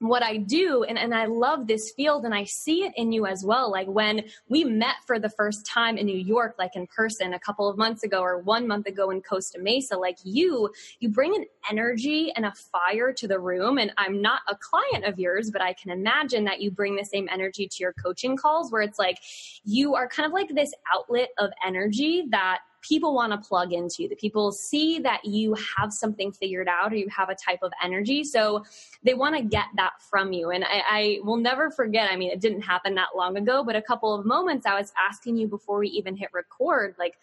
[0.01, 3.27] what I do and, and I love this field and I see it in you
[3.27, 3.69] as well.
[3.69, 7.39] Like when we met for the first time in New York, like in person a
[7.39, 11.35] couple of months ago or one month ago in Costa Mesa, like you, you bring
[11.35, 13.77] an energy and a fire to the room.
[13.77, 17.05] And I'm not a client of yours, but I can imagine that you bring the
[17.05, 19.19] same energy to your coaching calls where it's like
[19.63, 24.07] you are kind of like this outlet of energy that people want to plug into.
[24.07, 27.71] The people see that you have something figured out or you have a type of
[27.83, 28.23] energy.
[28.23, 28.63] So
[29.03, 30.51] they want to get that from you.
[30.51, 33.75] And I, I will never forget, I mean, it didn't happen that long ago, but
[33.75, 37.15] a couple of moments I was asking you before we even hit record, like,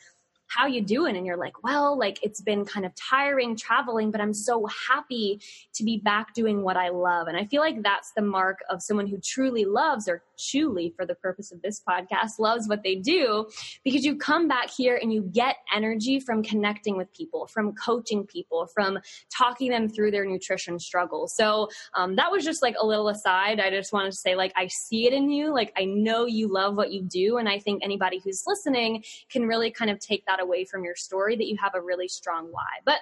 [0.49, 4.19] how you doing and you're like well like it's been kind of tiring traveling but
[4.19, 5.39] i'm so happy
[5.75, 8.83] to be back doing what i love and i feel like that's the mark of
[8.83, 12.95] someone who truly loves or truly for the purpose of this podcast loves what they
[12.95, 13.47] do
[13.85, 18.27] because you come back here and you get energy from connecting with people from coaching
[18.27, 18.99] people from
[19.37, 21.35] talking them through their nutrition struggles.
[21.37, 23.61] So um, that was just like a little aside.
[23.61, 25.53] I just wanted to say like i see it in you.
[25.53, 29.47] Like i know you love what you do and i think anybody who's listening can
[29.47, 32.49] really kind of take that away from your story that you have a really strong
[32.51, 32.63] why.
[32.85, 32.99] But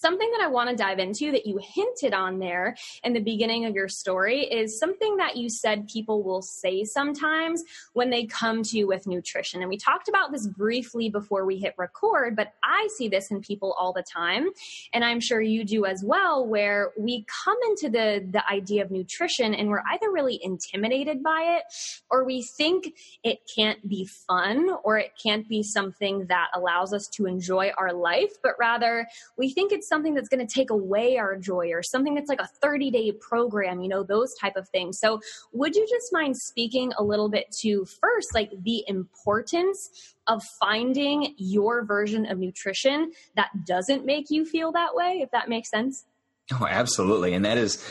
[0.00, 3.66] something that I want to dive into that you hinted on there in the beginning
[3.66, 8.62] of your story is something that you said people will say sometimes when they come
[8.62, 9.60] to you with nutrition.
[9.60, 13.42] And we talked about this briefly before we hit record, but I see this in
[13.42, 14.48] people all the time.
[14.94, 18.90] And I'm sure you do as well, where we come into the, the idea of
[18.90, 21.64] nutrition and we're either really intimidated by it
[22.10, 27.06] or we think it can't be fun or it can't be something that allows us
[27.08, 31.18] to enjoy our life, but rather we think it's something that's going to take away
[31.18, 34.66] our joy or something that's like a 30 day program, you know, those type of
[34.70, 34.98] things.
[34.98, 35.20] So
[35.52, 41.34] would you just mind speaking a little bit to first, like the importance of finding
[41.36, 46.06] your version of nutrition that doesn't make you feel that way, if that makes sense?
[46.52, 47.34] Oh, absolutely.
[47.34, 47.86] And that is,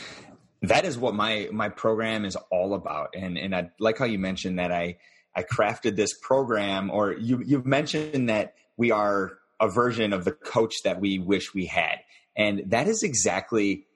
[0.62, 3.14] that is what my, my program is all about.
[3.14, 4.96] And, and I like how you mentioned that I,
[5.34, 10.32] I crafted this program or you, you've mentioned that we are a version of the
[10.32, 11.98] coach that we wish we had.
[12.36, 13.86] And that is exactly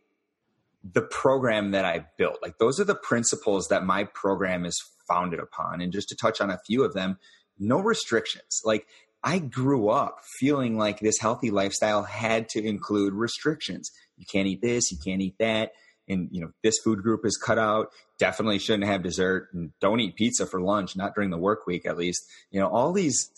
[0.84, 2.38] the program that I built.
[2.42, 5.80] Like those are the principles that my program is founded upon.
[5.80, 7.18] And just to touch on a few of them,
[7.58, 8.60] no restrictions.
[8.64, 8.86] Like
[9.22, 13.90] I grew up feeling like this healthy lifestyle had to include restrictions.
[14.18, 15.72] You can't eat this, you can't eat that.
[16.06, 17.88] And you know, this food group is cut out.
[18.18, 21.86] Definitely shouldn't have dessert and don't eat pizza for lunch, not during the work week
[21.86, 22.22] at least.
[22.50, 23.30] You know, all these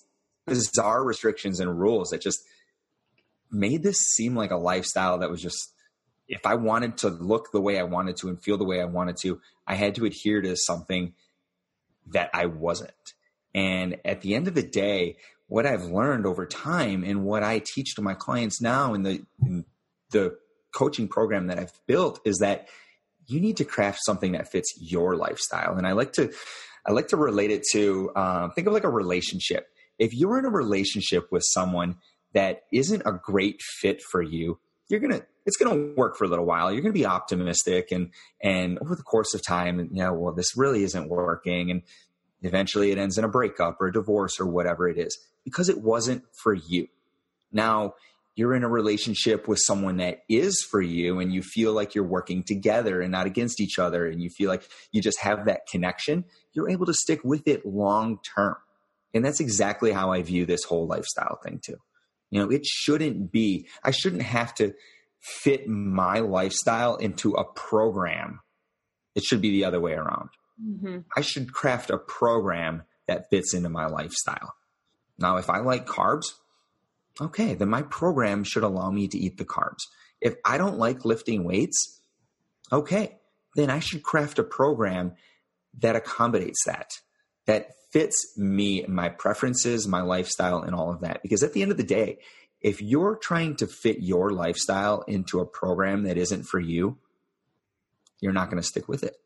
[0.46, 2.40] bizarre restrictions and rules that just
[3.50, 5.72] made this seem like a lifestyle that was just
[6.28, 8.86] if I wanted to look the way I wanted to and feel the way I
[8.86, 11.14] wanted to, I had to adhere to something
[12.08, 12.90] that I wasn't.
[13.54, 17.60] And at the end of the day, what I've learned over time and what I
[17.60, 19.64] teach to my clients now in the in
[20.10, 20.36] the
[20.74, 22.68] coaching program that I've built is that
[23.26, 25.76] you need to craft something that fits your lifestyle.
[25.76, 26.32] And I like to
[26.84, 30.44] I like to relate it to um, think of like a relationship if you're in
[30.44, 31.96] a relationship with someone
[32.32, 36.44] that isn't a great fit for you, you're gonna it's gonna work for a little
[36.44, 36.72] while.
[36.72, 38.10] You're gonna be optimistic and
[38.42, 41.82] and over the course of time, and yeah, well, this really isn't working, and
[42.42, 45.80] eventually it ends in a breakup or a divorce or whatever it is because it
[45.80, 46.88] wasn't for you.
[47.52, 47.94] Now
[48.36, 52.04] you're in a relationship with someone that is for you and you feel like you're
[52.04, 55.66] working together and not against each other and you feel like you just have that
[55.66, 58.56] connection, you're able to stick with it long term.
[59.14, 61.78] And that's exactly how I view this whole lifestyle thing too.
[62.30, 64.74] You know, it shouldn't be, I shouldn't have to
[65.20, 68.40] fit my lifestyle into a program.
[69.14, 70.30] It should be the other way around.
[70.62, 70.98] Mm-hmm.
[71.16, 74.54] I should craft a program that fits into my lifestyle.
[75.18, 76.26] Now, if I like carbs,
[77.20, 79.82] okay, then my program should allow me to eat the carbs.
[80.20, 82.00] If I don't like lifting weights,
[82.70, 83.18] okay,
[83.54, 85.12] then I should craft a program
[85.78, 86.90] that accommodates that,
[87.46, 91.22] that fits me, my preferences, my lifestyle, and all of that.
[91.22, 92.18] Because at the end of the day,
[92.60, 96.98] if you're trying to fit your lifestyle into a program that isn't for you,
[98.20, 99.16] you're not going to stick with it.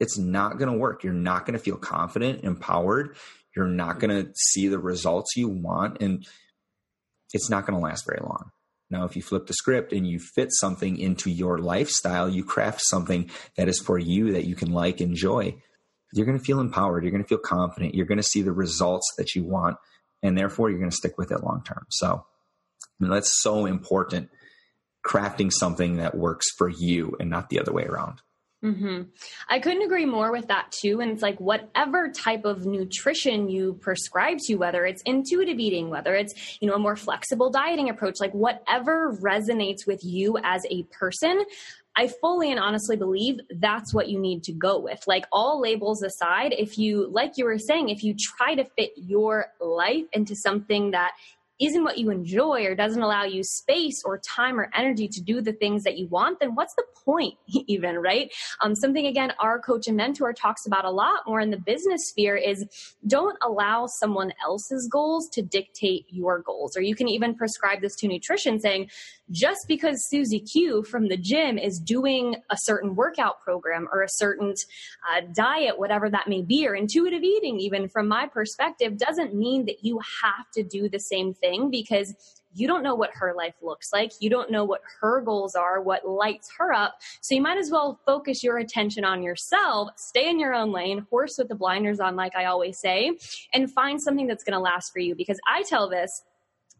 [0.00, 1.04] It's not going to work.
[1.04, 3.16] You're not going to feel confident, empowered.
[3.54, 6.00] You're not going to see the results you want.
[6.00, 6.26] And
[7.32, 8.50] it's not going to last very long.
[8.90, 12.80] Now, if you flip the script and you fit something into your lifestyle, you craft
[12.84, 15.56] something that is for you that you can like, enjoy,
[16.12, 17.04] you're going to feel empowered.
[17.04, 17.94] You're going to feel confident.
[17.94, 19.76] You're going to see the results that you want,
[20.22, 21.86] and therefore you're going to stick with it long term.
[21.90, 22.26] So
[23.00, 24.30] that's so important.
[25.04, 28.20] Crafting something that works for you and not the other way around.
[28.64, 29.02] Mm-hmm.
[29.48, 31.00] I couldn't agree more with that too.
[31.00, 36.14] And it's like whatever type of nutrition you prescribe to, whether it's intuitive eating, whether
[36.14, 40.84] it's, you know, a more flexible dieting approach, like whatever resonates with you as a
[40.84, 41.44] person,
[41.96, 45.02] I fully and honestly believe that's what you need to go with.
[45.06, 48.92] Like all labels aside, if you, like you were saying, if you try to fit
[48.96, 51.12] your life into something that
[51.62, 55.40] isn't what you enjoy or doesn't allow you space or time or energy to do
[55.40, 57.34] the things that you want, then what's the point
[57.66, 58.32] even, right?
[58.60, 62.08] Um, something again, our coach and mentor talks about a lot more in the business
[62.08, 62.66] sphere is
[63.06, 66.76] don't allow someone else's goals to dictate your goals.
[66.76, 68.90] Or you can even prescribe this to nutrition saying,
[69.32, 74.08] just because Susie Q from the gym is doing a certain workout program or a
[74.08, 74.54] certain
[75.10, 79.64] uh, diet, whatever that may be, or intuitive eating, even from my perspective, doesn't mean
[79.66, 82.14] that you have to do the same thing because
[82.54, 84.12] you don't know what her life looks like.
[84.20, 86.98] You don't know what her goals are, what lights her up.
[87.20, 91.06] So you might as well focus your attention on yourself, stay in your own lane,
[91.10, 93.12] horse with the blinders on, like I always say,
[93.54, 95.14] and find something that's going to last for you.
[95.14, 96.22] Because I tell this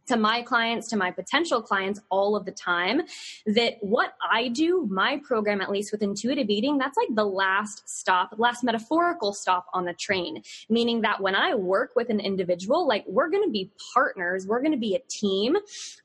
[0.06, 3.02] to my clients, to my potential clients all of the time
[3.46, 7.88] that what I do, my program, at least with intuitive eating, that's like the last
[7.88, 10.42] stop, last metaphorical stop on the train.
[10.68, 14.60] Meaning that when I work with an individual, like we're going to be partners, we're
[14.60, 15.56] going to be a team,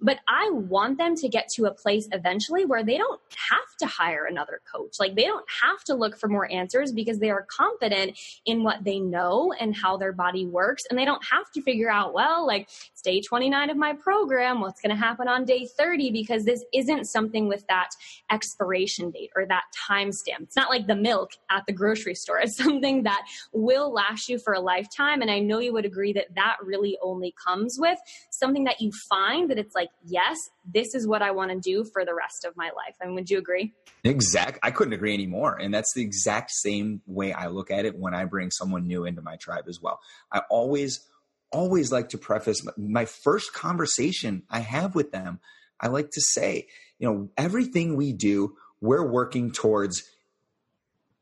[0.01, 3.87] but I want them to get to a place eventually where they don't have to
[3.87, 4.99] hire another coach.
[4.99, 8.83] Like they don't have to look for more answers because they are confident in what
[8.83, 10.85] they know and how their body works.
[10.89, 14.61] And they don't have to figure out, well, like it's day 29 of my program,
[14.61, 17.89] what's going to happen on day 30, because this isn't something with that
[18.31, 20.41] expiration date or that timestamp.
[20.41, 22.39] It's not like the milk at the grocery store.
[22.39, 25.21] It's something that will last you for a lifetime.
[25.21, 28.91] And I know you would agree that that really only comes with something that you
[29.09, 30.37] find that it's like, yes,
[30.73, 32.95] this is what I want to do for the rest of my life.
[33.01, 33.73] I and mean, would you agree?
[34.03, 34.59] Exact.
[34.63, 35.57] I couldn't agree anymore.
[35.59, 39.05] And that's the exact same way I look at it when I bring someone new
[39.05, 39.99] into my tribe as well.
[40.31, 41.07] I always
[41.51, 45.39] always like to preface my first conversation I have with them.
[45.79, 46.67] I like to say,
[46.99, 50.03] you know, everything we do, we're working towards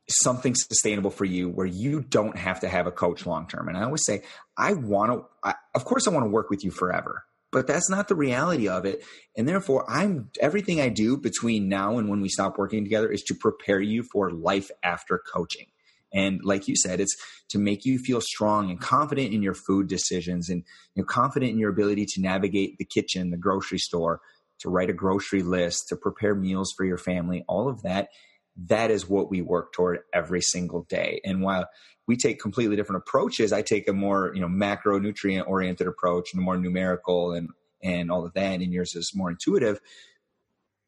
[0.07, 3.67] something sustainable for you where you don't have to have a coach long term.
[3.67, 4.21] And I always say,
[4.57, 5.11] I want
[5.43, 8.67] to, of course, I want to work with you forever, but that's not the reality
[8.67, 9.03] of it.
[9.35, 13.23] And therefore, I'm everything I do between now and when we stop working together is
[13.23, 15.67] to prepare you for life after coaching.
[16.15, 17.15] And like you said, it's
[17.49, 20.63] to make you feel strong and confident in your food decisions and
[20.95, 24.21] you know, confident in your ability to navigate the kitchen, the grocery store,
[24.60, 28.08] to write a grocery list, to prepare meals for your family, all of that.
[28.56, 31.19] That is what we work toward every single day.
[31.25, 31.67] And while
[32.08, 36.41] we take completely different approaches, I take a more, you know, macronutrient oriented approach and
[36.41, 37.49] more numerical and
[37.84, 39.80] and all of that, and yours is more intuitive.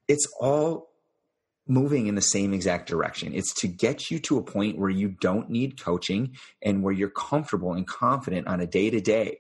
[0.08, 0.90] It's all
[1.68, 3.34] moving in the same exact direction.
[3.34, 7.10] It's to get you to a point where you don't need coaching and where you're
[7.10, 9.40] comfortable and confident on a day to day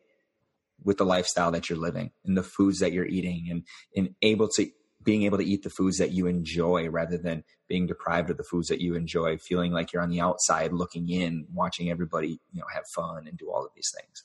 [0.83, 3.63] with the lifestyle that you're living and the foods that you're eating and,
[3.95, 4.69] and able to
[5.03, 8.43] being able to eat the foods that you enjoy rather than being deprived of the
[8.43, 12.59] foods that you enjoy, feeling like you're on the outside looking in, watching everybody, you
[12.59, 14.23] know, have fun and do all of these things.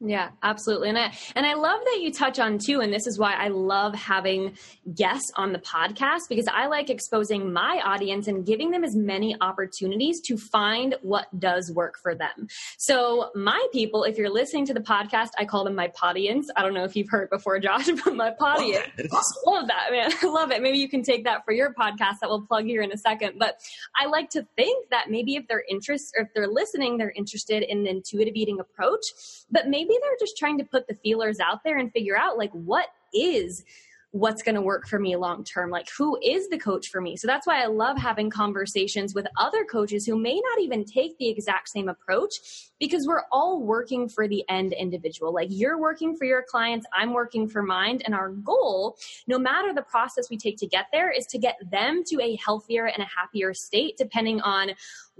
[0.00, 0.88] Yeah, absolutely.
[0.88, 3.48] And I and I love that you touch on too and this is why I
[3.48, 4.56] love having
[4.94, 9.36] guests on the podcast because I like exposing my audience and giving them as many
[9.42, 12.48] opportunities to find what does work for them.
[12.78, 16.50] So, my people, if you're listening to the podcast, I call them my podience.
[16.56, 18.88] I don't know if you've heard before Josh, but my podience.
[18.98, 19.42] Awesome.
[19.46, 20.10] Love that, man.
[20.22, 20.62] I love it.
[20.62, 23.38] Maybe you can take that for your podcast that we'll plug here in a second,
[23.38, 23.60] but
[24.00, 27.62] I like to think that maybe if they're interested or if they're listening, they're interested
[27.62, 29.04] in the intuitive eating approach,
[29.50, 32.38] but maybe maybe they're just trying to put the feelers out there and figure out
[32.38, 33.64] like what is
[34.12, 35.70] what's going to work for me long term?
[35.70, 37.16] Like who is the coach for me?
[37.16, 41.16] So that's why i love having conversations with other coaches who may not even take
[41.18, 45.32] the exact same approach because we're all working for the end individual.
[45.32, 49.72] Like you're working for your clients i'm working for mine and our goal no matter
[49.72, 53.02] the process we take to get there is to get them to a healthier and
[53.02, 54.70] a happier state depending on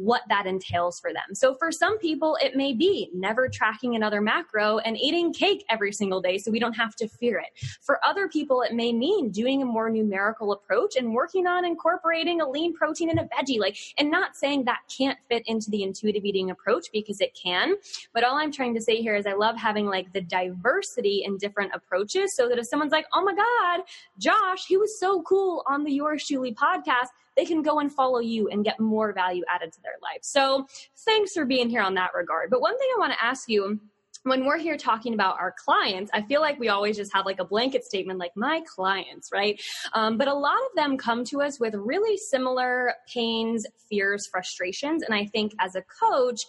[0.01, 1.35] what that entails for them.
[1.35, 5.93] So for some people, it may be never tracking another macro and eating cake every
[5.93, 7.67] single day so we don't have to fear it.
[7.83, 12.41] For other people, it may mean doing a more numerical approach and working on incorporating
[12.41, 15.83] a lean protein and a veggie, like, and not saying that can't fit into the
[15.83, 17.75] intuitive eating approach because it can.
[18.15, 21.37] But all I'm trying to say here is I love having like the diversity in
[21.37, 23.85] different approaches so that if someone's like, oh my God,
[24.19, 27.09] Josh, he was so cool on the Your Chewly podcast,
[27.41, 30.21] they can go and follow you and get more value added to their life.
[30.21, 30.67] So
[31.07, 32.51] thanks for being here on that regard.
[32.51, 33.81] But one thing I want to ask you
[34.25, 37.41] when we're here talking about our clients, I feel like we always just have like
[37.41, 39.61] a blanket statement, like my clients, right?
[39.95, 45.03] Um, but a lot of them come to us with really similar pains, fears, frustrations.
[45.03, 46.41] And I think as a coach,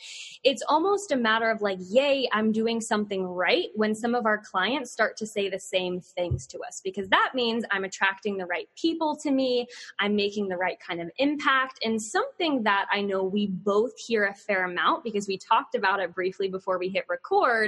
[0.44, 4.38] it's almost a matter of like, yay, I'm doing something right when some of our
[4.38, 8.46] clients start to say the same things to us, because that means I'm attracting the
[8.46, 11.80] right people to me, I'm making the right kind of impact.
[11.86, 16.02] And something that I know we both hear a fair amount because we talked about
[16.02, 17.61] it briefly before we hit record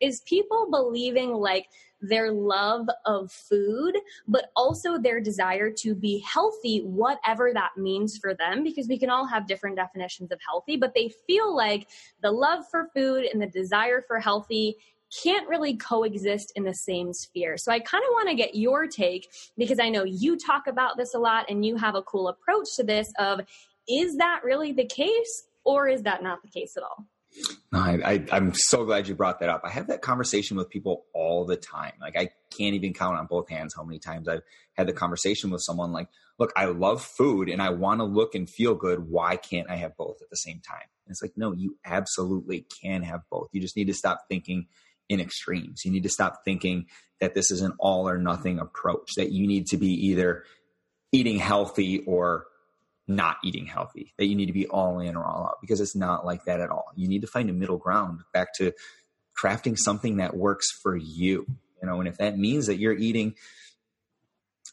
[0.00, 1.66] is people believing like
[2.00, 3.96] their love of food,
[4.28, 9.10] but also their desire to be healthy, whatever that means for them, because we can
[9.10, 11.88] all have different definitions of healthy, but they feel like
[12.22, 14.76] the love for food and the desire for healthy
[15.22, 17.56] can't really coexist in the same sphere.
[17.56, 20.96] So I kind of want to get your take because I know you talk about
[20.96, 23.40] this a lot and you have a cool approach to this of
[23.88, 27.06] is that really the case or is that not the case at all?
[27.72, 29.62] I, I, am so glad you brought that up.
[29.64, 31.92] I have that conversation with people all the time.
[32.00, 34.42] Like I can't even count on both hands how many times I've
[34.74, 38.34] had the conversation with someone like, look, I love food and I want to look
[38.34, 39.10] and feel good.
[39.10, 40.88] Why can't I have both at the same time?
[41.06, 43.48] And it's like, no, you absolutely can have both.
[43.52, 44.66] You just need to stop thinking
[45.08, 45.84] in extremes.
[45.84, 46.86] You need to stop thinking
[47.20, 50.44] that this is an all or nothing approach, that you need to be either
[51.12, 52.46] eating healthy or
[53.08, 55.96] not eating healthy, that you need to be all in or all out because it's
[55.96, 56.86] not like that at all.
[56.96, 58.72] You need to find a middle ground back to
[59.40, 61.46] crafting something that works for you.
[61.80, 63.34] You know, and if that means that you're eating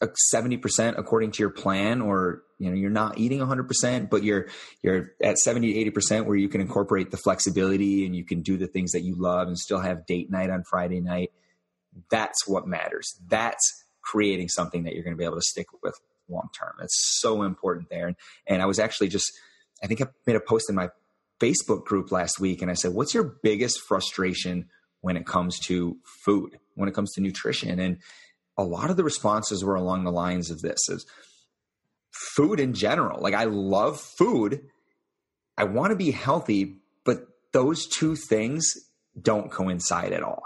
[0.02, 4.48] 70% according to your plan or you know you're not eating 100% but you're
[4.82, 8.66] you're at 70 80% where you can incorporate the flexibility and you can do the
[8.66, 11.30] things that you love and still have date night on Friday night
[12.10, 15.98] that's what matters that's creating something that you're going to be able to stick with
[16.28, 16.74] long term.
[16.78, 18.06] That's so important there.
[18.06, 18.16] And,
[18.46, 19.30] and I was actually just,
[19.82, 20.90] I think I made a post in my
[21.40, 24.66] Facebook group last week and I said, What's your biggest frustration
[25.00, 27.78] when it comes to food, when it comes to nutrition?
[27.78, 27.98] And
[28.56, 31.06] a lot of the responses were along the lines of this is
[32.12, 33.20] food in general.
[33.20, 34.68] Like I love food.
[35.58, 38.74] I want to be healthy, but those two things
[39.20, 40.42] don't coincide at all.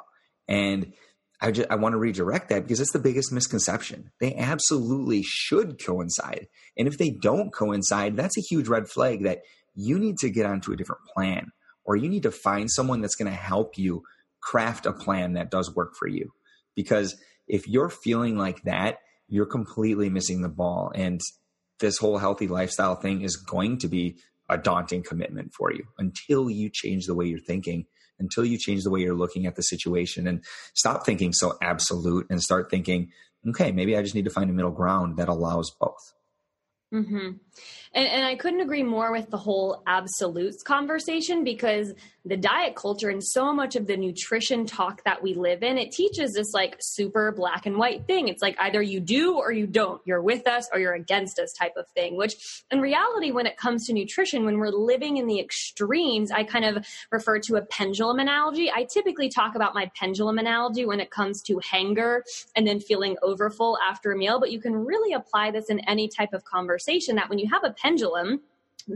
[0.46, 0.92] And
[1.40, 4.10] I just I want to redirect that because it's the biggest misconception.
[4.20, 6.48] They absolutely should coincide.
[6.76, 9.42] And if they don't coincide, that's a huge red flag that
[9.74, 11.52] you need to get onto a different plan
[11.84, 14.02] or you need to find someone that's going to help you
[14.40, 16.32] craft a plan that does work for you.
[16.74, 17.16] Because
[17.46, 21.20] if you're feeling like that, you're completely missing the ball and
[21.78, 24.16] this whole healthy lifestyle thing is going to be
[24.48, 27.86] a daunting commitment for you until you change the way you're thinking
[28.18, 30.44] until you change the way you're looking at the situation and
[30.74, 33.10] stop thinking so absolute and start thinking,
[33.48, 36.14] okay, maybe I just need to find a middle ground that allows both.
[36.92, 37.32] Mm-hmm.
[37.92, 41.92] And, and I couldn't agree more with the whole absolutes conversation because
[42.24, 45.92] the diet culture and so much of the nutrition talk that we live in, it
[45.92, 48.28] teaches this like super black and white thing.
[48.28, 50.00] It's like either you do or you don't.
[50.04, 53.56] You're with us or you're against us type of thing, which in reality, when it
[53.56, 57.62] comes to nutrition, when we're living in the extremes, I kind of refer to a
[57.62, 58.70] pendulum analogy.
[58.70, 62.24] I typically talk about my pendulum analogy when it comes to hunger
[62.56, 66.08] and then feeling overfull after a meal, but you can really apply this in any
[66.08, 66.77] type of conversation
[67.16, 68.40] that when you have a pendulum,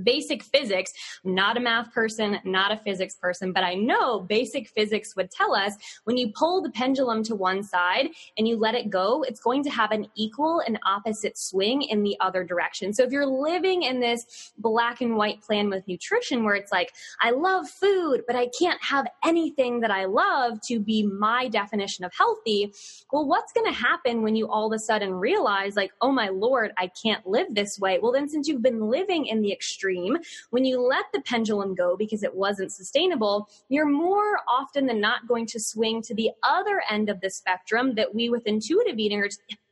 [0.02, 0.92] basic physics,
[1.24, 5.54] not a math person, not a physics person, but I know basic physics would tell
[5.54, 5.74] us
[6.04, 9.62] when you pull the pendulum to one side and you let it go, it's going
[9.64, 12.92] to have an equal and opposite swing in the other direction.
[12.92, 16.92] So if you're living in this black and white plan with nutrition where it's like,
[17.20, 22.04] I love food, but I can't have anything that I love to be my definition
[22.04, 22.72] of healthy,
[23.12, 26.28] well, what's going to happen when you all of a sudden realize, like, oh my
[26.28, 27.98] Lord, I can't live this way?
[28.00, 30.18] Well, then since you've been living in the extreme, extreme.
[30.50, 35.26] When you let the pendulum go because it wasn't sustainable, you're more often than not
[35.26, 39.20] going to swing to the other end of the spectrum that we with intuitive eating
[39.20, 39.28] or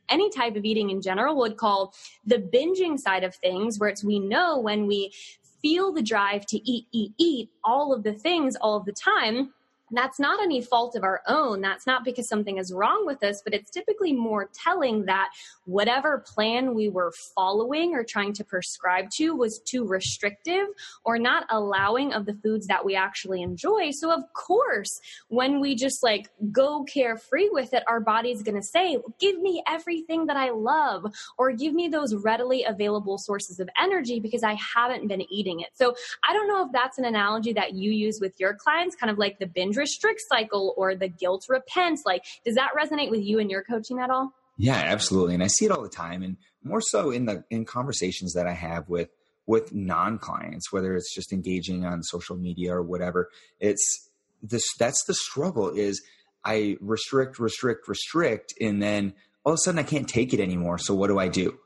[0.09, 1.93] any type of eating in general would call
[2.25, 5.13] the binging side of things, where it's we know when we
[5.61, 9.53] feel the drive to eat, eat, eat all of the things all of the time
[9.91, 11.61] that's not any fault of our own.
[11.61, 15.29] That's not because something is wrong with us, but it's typically more telling that
[15.65, 20.67] whatever plan we were following or trying to prescribe to was too restrictive
[21.03, 23.91] or not allowing of the foods that we actually enjoy.
[23.91, 28.63] So, of course, when we just like go carefree with it, our body's going to
[28.63, 31.05] say, Give me everything that I love,
[31.37, 35.69] or give me those readily available sources of energy because I haven't been eating it.
[35.73, 35.95] So,
[36.27, 39.17] I don't know if that's an analogy that you use with your clients, kind of
[39.17, 41.99] like the binge restrict cycle or the guilt repent.
[42.05, 44.33] Like, does that resonate with you in your coaching at all?
[44.57, 45.33] Yeah, absolutely.
[45.33, 48.47] And I see it all the time and more so in the in conversations that
[48.47, 49.09] I have with
[49.47, 53.29] with non-clients, whether it's just engaging on social media or whatever.
[53.59, 54.09] It's
[54.41, 56.01] this that's the struggle is
[56.45, 59.13] I restrict, restrict, restrict, and then
[59.43, 60.77] all of a sudden I can't take it anymore.
[60.77, 61.57] So what do I do?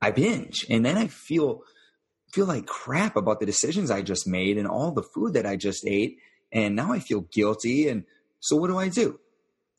[0.00, 0.64] I binge.
[0.70, 1.62] And then I feel
[2.32, 5.56] feel like crap about the decisions I just made and all the food that I
[5.56, 6.18] just ate
[6.52, 7.88] and now I feel guilty.
[7.88, 8.04] And
[8.40, 9.18] so what do I do?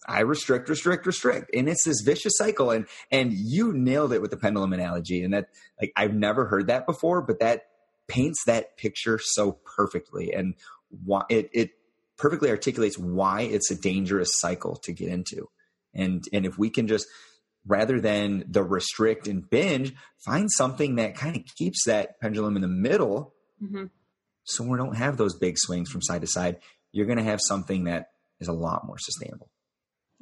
[0.07, 1.51] I restrict, restrict, restrict.
[1.53, 2.71] And it's this vicious cycle.
[2.71, 5.23] And and you nailed it with the pendulum analogy.
[5.23, 5.49] And that
[5.79, 7.65] like I've never heard that before, but that
[8.07, 10.33] paints that picture so perfectly.
[10.33, 10.55] And
[11.03, 11.71] why it it
[12.17, 15.49] perfectly articulates why it's a dangerous cycle to get into.
[15.93, 17.07] And and if we can just
[17.67, 19.93] rather than the restrict and binge,
[20.25, 23.35] find something that kind of keeps that pendulum in the middle.
[23.61, 23.85] Mm-hmm
[24.43, 26.57] so we don't have those big swings from side to side.
[26.91, 28.07] You're going to have something that
[28.39, 29.49] is a lot more sustainable.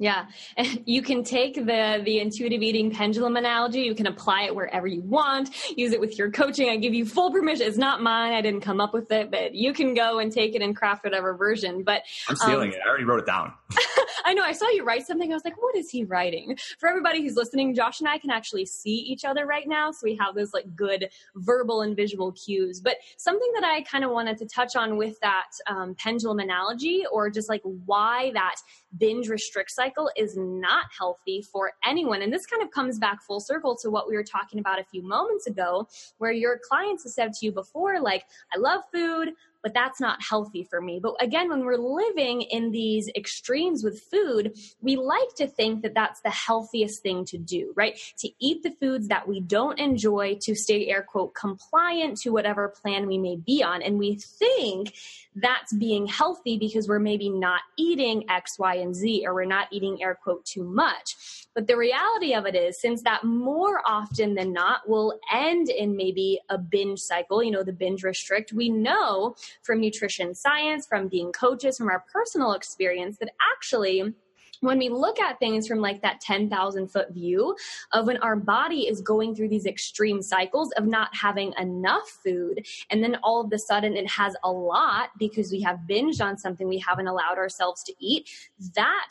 [0.00, 0.26] Yeah.
[0.56, 4.86] And You can take the the intuitive eating pendulum analogy, you can apply it wherever
[4.86, 6.70] you want, use it with your coaching.
[6.70, 7.66] I give you full permission.
[7.66, 8.32] It's not mine.
[8.32, 11.04] I didn't come up with it, but you can go and take it and craft
[11.04, 11.84] whatever version.
[11.84, 12.80] But I'm stealing um, it.
[12.84, 13.52] I already wrote it down.
[14.24, 14.42] I know.
[14.42, 15.30] I saw you write something.
[15.30, 16.56] I was like, what is he writing?
[16.78, 19.92] For everybody who's listening, Josh and I can actually see each other right now.
[19.92, 22.80] So we have those like good verbal and visual cues.
[22.80, 27.04] But something that I kind of wanted to touch on with that um, pendulum analogy
[27.10, 28.56] or just like why that
[28.98, 32.22] binge restrict cycle is not healthy for anyone.
[32.22, 34.84] And this kind of comes back full circle to what we were talking about a
[34.84, 35.86] few moments ago,
[36.18, 38.24] where your clients have said to you before, like,
[38.54, 39.30] I love food
[39.62, 41.00] but that's not healthy for me.
[41.02, 45.94] But again, when we're living in these extremes with food, we like to think that
[45.94, 47.98] that's the healthiest thing to do, right?
[48.18, 52.68] To eat the foods that we don't enjoy to stay air quote compliant to whatever
[52.68, 53.82] plan we may be on.
[53.82, 54.94] And we think
[55.34, 59.68] that's being healthy because we're maybe not eating X, Y, and Z, or we're not
[59.70, 61.16] eating air quote too much.
[61.54, 65.96] But the reality of it is, since that more often than not will end in
[65.96, 71.08] maybe a binge cycle, you know, the binge restrict, we know from nutrition science, from
[71.08, 74.14] being coaches, from our personal experience that actually
[74.60, 77.56] when we look at things from like that 10,000 foot view
[77.92, 82.66] of when our body is going through these extreme cycles of not having enough food,
[82.90, 86.36] and then all of a sudden it has a lot because we have binged on
[86.36, 88.28] something we haven't allowed ourselves to eat,
[88.74, 89.08] that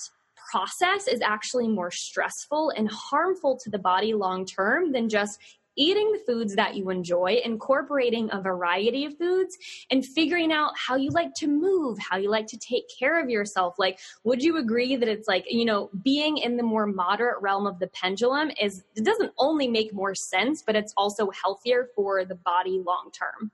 [0.52, 5.40] process is actually more stressful and harmful to the body long term than just
[5.80, 9.58] eating the foods that you enjoy, incorporating a variety of foods,
[9.90, 13.30] and figuring out how you like to move, how you like to take care of
[13.30, 13.76] yourself.
[13.80, 17.66] Like, would you agree that it's like, you know, being in the more moderate realm
[17.66, 22.26] of the pendulum is, it doesn't only make more sense, but it's also healthier for
[22.26, 23.52] the body long term?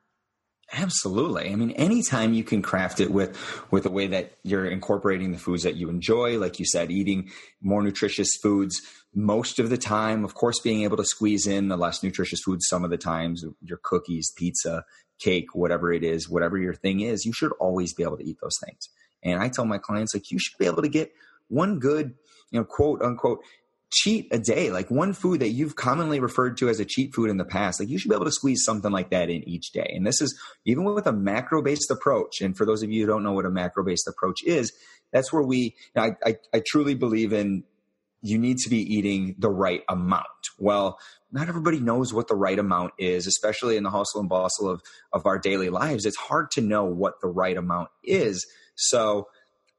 [0.74, 1.52] Absolutely.
[1.52, 3.38] I mean, anytime you can craft it with
[3.72, 7.30] with a way that you're incorporating the foods that you enjoy, like you said, eating
[7.62, 8.82] more nutritious foods
[9.14, 10.26] most of the time.
[10.26, 13.46] Of course, being able to squeeze in the less nutritious foods some of the times,
[13.62, 14.84] your cookies, pizza,
[15.20, 18.38] cake, whatever it is, whatever your thing is, you should always be able to eat
[18.42, 18.90] those things.
[19.24, 21.12] And I tell my clients, like, you should be able to get
[21.48, 22.16] one good,
[22.50, 23.44] you know, quote unquote
[23.92, 27.30] cheat a day, like one food that you've commonly referred to as a cheat food
[27.30, 29.72] in the past, like you should be able to squeeze something like that in each
[29.72, 29.92] day.
[29.96, 32.42] And this is even with a macro based approach.
[32.42, 34.74] And for those of you who don't know what a macro based approach is,
[35.14, 37.64] that's where we, I, I, I truly believe in
[38.22, 40.26] you need to be eating the right amount.
[40.58, 40.98] Well,
[41.32, 44.82] not everybody knows what the right amount is, especially in the hustle and bustle of,
[45.14, 46.06] of our daily lives.
[46.06, 48.46] It's hard to know what the right amount is.
[48.76, 49.28] So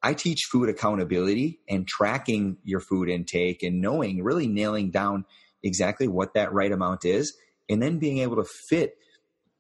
[0.07, 5.25] I teach food accountability and tracking your food intake and knowing, really nailing down
[5.65, 7.37] exactly what that right amount is,
[7.69, 8.99] and then being able to fit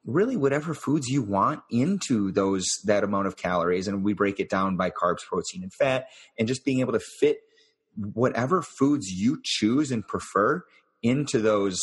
[0.05, 3.88] really whatever foods you want into those that amount of calories.
[3.88, 6.07] And we break it down by carbs protein and fat
[6.38, 7.40] and just being able to fit
[7.97, 10.62] whatever foods you choose and prefer
[11.03, 11.80] into those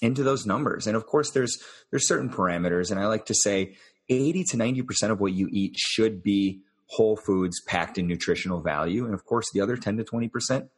[0.00, 0.86] into those numbers.
[0.86, 1.54] And of course there's
[1.90, 2.90] there's certain parameters.
[2.90, 3.76] And i like to say
[4.08, 9.04] 80 to 90% of what you eat should be whole foods packed in nutritional value.
[9.04, 10.68] And of course, the other 10 to 20%,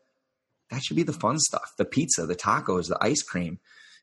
[0.71, 3.59] that should be the fun stuff the pizza, the tacos, the ice cream,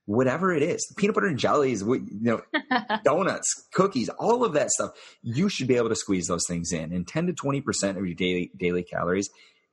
[0.06, 2.42] whatever it is, the peanut butter and jellies, you know,
[3.04, 4.92] donuts, cookies, all of that stuff.
[5.22, 6.92] You should be able to squeeze those things in.
[6.94, 9.30] And 10 to 20% of your daily, daily calories,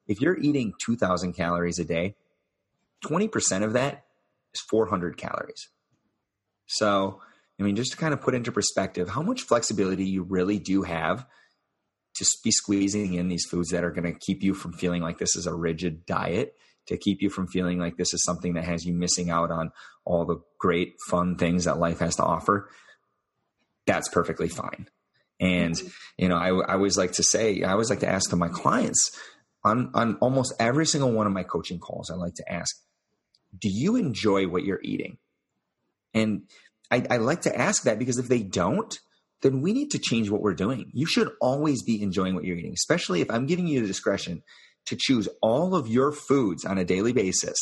[0.07, 2.17] if you're eating 2,000 calories a day,
[3.05, 4.05] 20% of that
[4.55, 5.69] is 400 calories.
[6.67, 7.21] So,
[7.59, 10.83] I mean, just to kind of put into perspective how much flexibility you really do
[10.83, 11.27] have
[12.21, 15.19] to be squeezing in these foods that are going to keep you from feeling like
[15.19, 16.55] this is a rigid diet,
[16.87, 19.71] to keep you from feeling like this is something that has you missing out on
[20.05, 22.71] all the great fun things that life has to offer,
[23.87, 24.89] that's perfectly fine.
[25.39, 25.89] And, mm-hmm.
[26.19, 28.49] you know, I, I always like to say, I always like to ask to my
[28.49, 29.11] clients
[29.65, 32.77] on, on almost every single one of my coaching calls, I like to ask,
[33.59, 35.19] do you enjoy what you're eating?
[36.15, 36.43] And
[36.91, 38.99] I, I like to ask that because if they don't,
[39.43, 40.91] then we need to change what we're doing.
[40.93, 44.43] You should always be enjoying what you're eating, especially if I'm giving you the discretion
[44.87, 47.57] to choose all of your foods on a daily basis,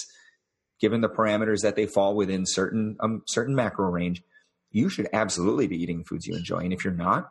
[0.80, 4.22] given the parameters that they fall within certain um, certain macro range.
[4.70, 7.30] You should absolutely be eating foods you enjoy, and if you're not,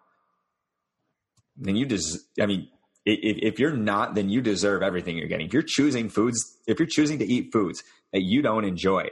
[1.56, 2.70] then you just I mean,
[3.06, 5.48] if, if you're not, then you deserve everything you're getting.
[5.48, 7.84] If you're choosing foods, if you're choosing to eat foods
[8.14, 9.10] that you don't enjoy,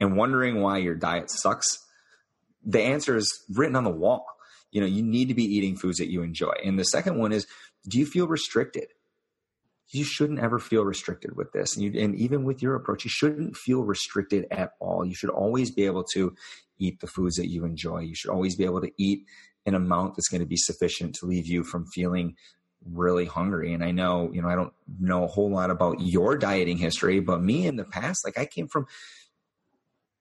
[0.00, 1.66] and wondering why your diet sucks,
[2.64, 4.24] the answer is written on the wall
[4.72, 6.54] you know you need to be eating foods that you enjoy.
[6.64, 7.46] And the second one is
[7.88, 8.88] do you feel restricted?
[9.88, 11.76] You shouldn't ever feel restricted with this.
[11.76, 15.04] And, you, and even with your approach you shouldn't feel restricted at all.
[15.04, 16.34] You should always be able to
[16.78, 18.00] eat the foods that you enjoy.
[18.00, 19.26] You should always be able to eat
[19.66, 22.34] an amount that's going to be sufficient to leave you from feeling
[22.90, 23.72] really hungry.
[23.72, 27.20] And I know, you know, I don't know a whole lot about your dieting history,
[27.20, 28.86] but me in the past, like I came from,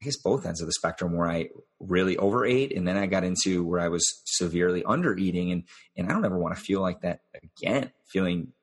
[0.02, 1.49] I guess both ends of the spectrum where I
[1.80, 5.64] really overate and then I got into where I was severely under eating and
[5.95, 8.54] and I don't ever want to feel like that again feeling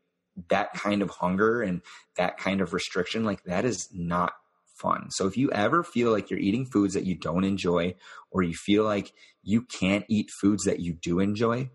[0.51, 1.83] that kind of hunger and
[2.17, 4.33] that kind of restriction like that is not
[4.79, 5.11] fun.
[5.11, 7.95] So if you ever feel like you're eating foods that you don't enjoy
[8.31, 9.13] or you feel like
[9.43, 11.71] you can't eat foods that you do enjoy,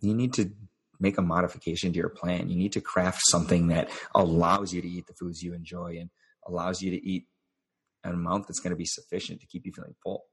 [0.00, 0.50] you need to
[1.00, 2.48] make a modification to your plan.
[2.48, 6.10] You need to craft something that allows you to eat the foods you enjoy and
[6.46, 7.26] allows you to eat
[8.04, 10.24] an amount that's going to be sufficient to keep you feeling full.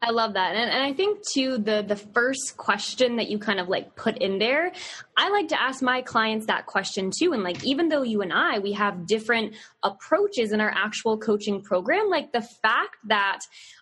[0.00, 0.54] I love that.
[0.54, 4.18] And, and I think too the the first question that you kind of like put
[4.18, 4.70] in there,
[5.16, 7.32] I like to ask my clients that question too.
[7.32, 11.62] And like even though you and I we have different approaches in our actual coaching
[11.62, 13.40] program, like the fact that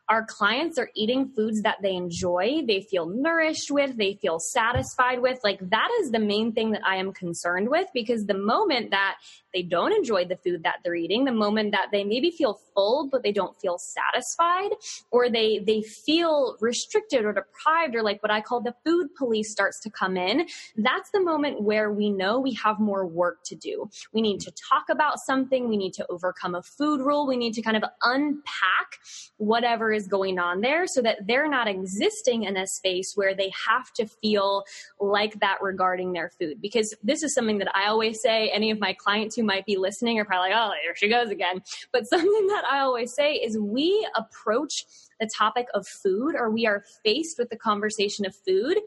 [0.08, 5.20] our clients are eating foods that they enjoy, they feel nourished with, they feel satisfied
[5.20, 5.38] with.
[5.44, 9.16] Like that is the main thing that I am concerned with because the moment that
[9.56, 13.08] they don't enjoy the food that they're eating, the moment that they maybe feel full
[13.10, 14.68] but they don't feel satisfied
[15.10, 19.50] or they they feel restricted or deprived or like what I call the food police
[19.50, 20.46] starts to come in,
[20.76, 23.88] that's the moment where we know we have more work to do.
[24.12, 27.54] We need to talk about something, we need to overcome a food rule, we need
[27.54, 28.98] to kind of unpack
[29.38, 33.50] whatever is going on there so that they're not existing in a space where they
[33.66, 34.64] have to feel
[35.00, 36.60] like that regarding their food.
[36.60, 39.76] Because this is something that I always say, any of my clients who might be
[39.76, 41.62] listening are probably like, oh, there she goes again.
[41.92, 44.84] But something that I always say is we approach
[45.20, 48.78] the topic of food or we are faced with the conversation of food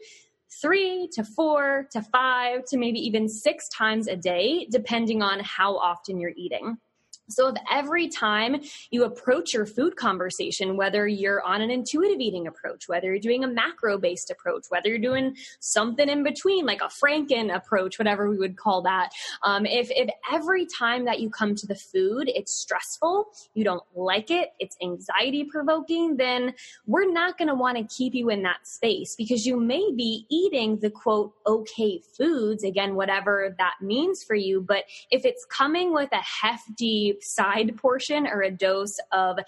[0.60, 5.76] three to four to five to maybe even six times a day, depending on how
[5.76, 6.76] often you're eating.
[7.30, 8.60] So, if every time
[8.90, 13.44] you approach your food conversation, whether you're on an intuitive eating approach, whether you're doing
[13.44, 18.28] a macro based approach, whether you're doing something in between, like a Franken approach, whatever
[18.28, 19.10] we would call that,
[19.42, 23.84] um, if, if every time that you come to the food, it's stressful, you don't
[23.94, 26.54] like it, it's anxiety provoking, then
[26.86, 30.26] we're not going to want to keep you in that space because you may be
[30.30, 34.60] eating the quote, okay foods, again, whatever that means for you.
[34.60, 39.38] But if it's coming with a hefty, side portion or a dose of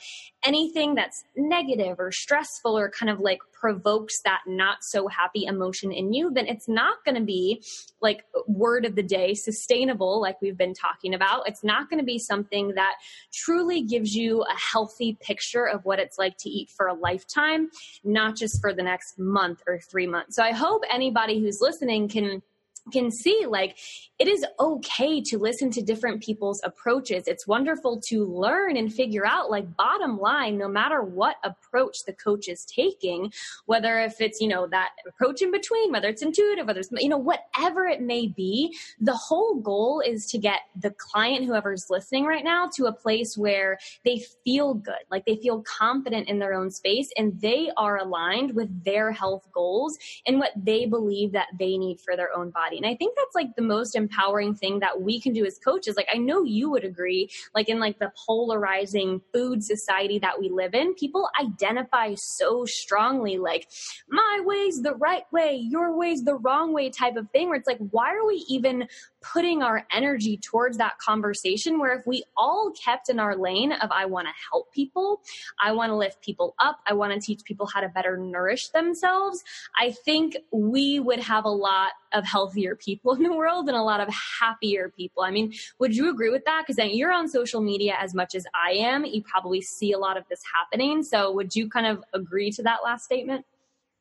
[0.44, 5.92] anything that's negative or stressful or kind of like provokes that not so happy emotion
[5.92, 7.62] in you, then it's not going to be
[8.00, 11.46] like word of the day, sustainable, like we've been talking about.
[11.46, 12.94] It's not going to be something that
[13.32, 17.70] truly gives you a healthy picture of what it's like to eat for a lifetime,
[18.02, 20.34] not just for the next month or three months.
[20.34, 22.42] So I hope anybody who's listening can
[22.90, 23.76] can see like
[24.18, 27.24] it is okay to listen to different people's approaches.
[27.26, 32.12] It's wonderful to learn and figure out like bottom line no matter what approach the
[32.12, 33.32] coach is taking,
[33.66, 37.08] whether if it's, you know, that approach in between, whether it's intuitive, whether it's you
[37.08, 42.24] know whatever it may be, the whole goal is to get the client whoever's listening
[42.24, 46.54] right now to a place where they feel good, like they feel confident in their
[46.54, 51.48] own space and they are aligned with their health goals and what they believe that
[51.58, 52.84] they need for their own body body.
[52.84, 55.96] And I think that's like the most empowering thing that we can do as coaches.
[55.96, 60.48] Like I know you would agree, like in like the polarizing food society that we
[60.48, 63.68] live in, people identify so strongly like
[64.08, 67.68] my way's the right way, your way's the wrong way type of thing where it's
[67.68, 68.86] like why are we even
[69.22, 73.90] putting our energy towards that conversation where if we all kept in our lane of
[73.90, 75.20] I want to help people,
[75.60, 78.68] I want to lift people up, I want to teach people how to better nourish
[78.68, 79.42] themselves,
[79.78, 83.82] I think we would have a lot of healthier people in the world and a
[83.82, 84.08] lot of
[84.40, 85.22] happier people.
[85.22, 86.62] I mean, would you agree with that?
[86.62, 89.04] Because then you're on social media as much as I am.
[89.04, 91.02] You probably see a lot of this happening.
[91.02, 93.44] So would you kind of agree to that last statement?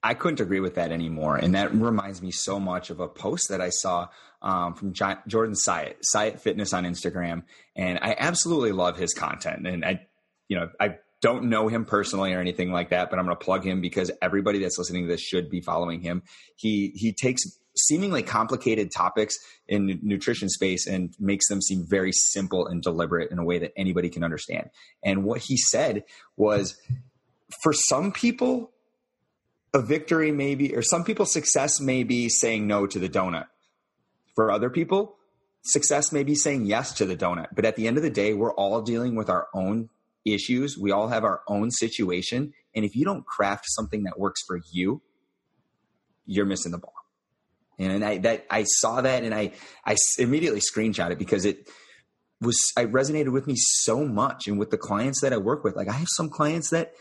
[0.04, 1.36] I couldn't agree with that anymore.
[1.36, 4.08] And that reminds me so much of a post that I saw
[4.42, 7.44] um, from Jordan Syatt, Syatt Fitness on Instagram.
[7.76, 9.68] And I absolutely love his content.
[9.68, 10.08] And I,
[10.48, 13.44] you know, I don't know him personally or anything like that, but I'm going to
[13.44, 16.24] plug him because everybody that's listening to this should be following him.
[16.56, 17.44] He, he takes
[17.78, 19.38] seemingly complicated topics
[19.68, 23.72] in nutrition space and makes them seem very simple and deliberate in a way that
[23.78, 24.70] anybody can understand.
[25.04, 26.04] And what he said
[26.36, 26.76] was
[27.62, 28.72] for some people,
[29.74, 33.46] a victory maybe, or some people, success may be saying no to the donut.
[34.36, 35.18] For other people,
[35.64, 37.48] success may be saying yes to the donut.
[37.54, 39.90] But at the end of the day, we're all dealing with our own
[40.26, 40.78] issues.
[40.78, 42.54] We all have our own situation.
[42.76, 45.02] And if you don't craft something that works for you,
[46.26, 46.94] you're missing the ball.
[47.80, 49.54] And I that I saw that and I
[49.86, 51.68] I immediately screenshot it because it
[52.40, 55.76] was I resonated with me so much and with the clients that I work with.
[55.76, 56.94] Like I have some clients that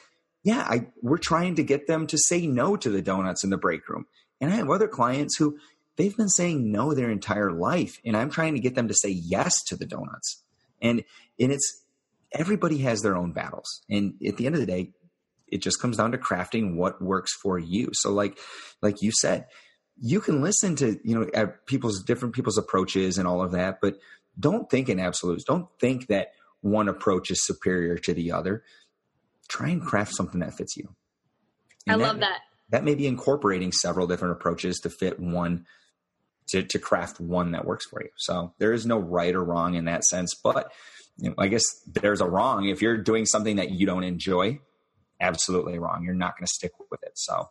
[0.43, 3.59] yeah, I we're trying to get them to say no to the donuts in the
[3.59, 4.07] break room.
[4.41, 5.59] And I have other clients who
[6.01, 8.01] they've been saying no their entire life.
[8.07, 10.42] And I'm trying to get them to say yes to the donuts.
[10.80, 11.05] And,
[11.38, 11.84] and it's,
[12.32, 13.82] everybody has their own battles.
[13.90, 14.92] And at the end of the day,
[15.46, 17.90] it just comes down to crafting what works for you.
[17.92, 18.38] So like,
[18.80, 19.46] like you said,
[20.01, 23.98] you can listen to, you know, people's different people's approaches and all of that, but
[24.38, 25.44] don't think in absolutes.
[25.44, 26.32] Don't think that
[26.62, 28.64] one approach is superior to the other.
[29.48, 30.94] Try and craft something that fits you.
[31.86, 32.40] And I love that, that.
[32.70, 35.66] That may be incorporating several different approaches to fit one
[36.51, 38.11] to, to craft one that works for you.
[38.16, 40.72] So there is no right or wrong in that sense, but
[41.16, 44.61] you know, I guess there's a wrong if you're doing something that you don't enjoy.
[45.20, 46.03] Absolutely wrong.
[46.03, 47.12] You're not going to stick with it.
[47.14, 47.48] So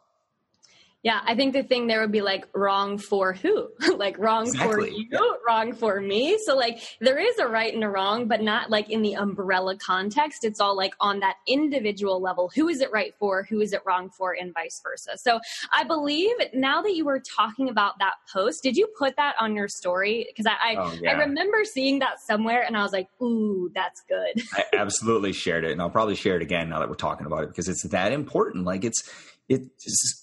[1.01, 3.69] yeah, I think the thing there would be like wrong for who?
[3.97, 4.73] like wrong exactly.
[4.73, 5.19] for you, yeah.
[5.47, 6.37] wrong for me.
[6.45, 9.77] So like there is a right and a wrong, but not like in the umbrella
[9.77, 10.43] context.
[10.43, 12.51] It's all like on that individual level.
[12.53, 13.43] Who is it right for?
[13.43, 14.35] Who is it wrong for?
[14.39, 15.17] And vice versa.
[15.17, 15.39] So
[15.73, 19.55] I believe now that you were talking about that post, did you put that on
[19.55, 20.27] your story?
[20.29, 21.11] Because I I, oh, yeah.
[21.11, 24.43] I remember seeing that somewhere and I was like, ooh, that's good.
[24.53, 25.71] I absolutely shared it.
[25.71, 28.11] And I'll probably share it again now that we're talking about it because it's that
[28.11, 28.65] important.
[28.65, 29.09] Like it's
[29.49, 29.63] it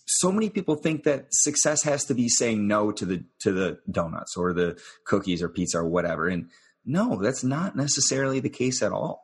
[0.07, 3.79] so many people think that success has to be saying no to the to the
[3.91, 6.49] donuts or the cookies or pizza or whatever and
[6.85, 9.21] no that's not necessarily the case at all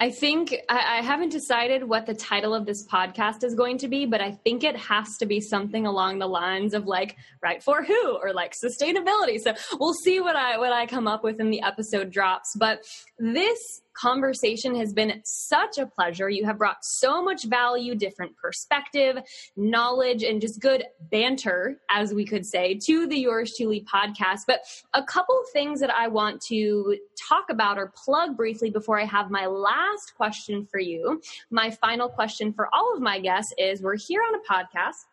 [0.00, 3.88] I think I, I, haven't decided what the title of this podcast is going to
[3.88, 7.60] be, but I think it has to be something along the lines of like right
[7.60, 9.40] for who or like sustainability.
[9.40, 12.54] So we'll see what I what I come up with in the episode drops.
[12.56, 12.84] But
[13.18, 13.58] this
[13.98, 16.28] conversation has been such a pleasure.
[16.28, 19.18] You have brought so much value, different perspective,
[19.56, 24.42] knowledge, and just good banter, as we could say, to the Yours Chewly podcast.
[24.46, 24.60] But
[24.94, 26.96] a couple things that I want to
[27.28, 31.20] talk about or plug briefly before I have my last question for you.
[31.50, 35.06] My final question for all of my guests is we're here on a podcast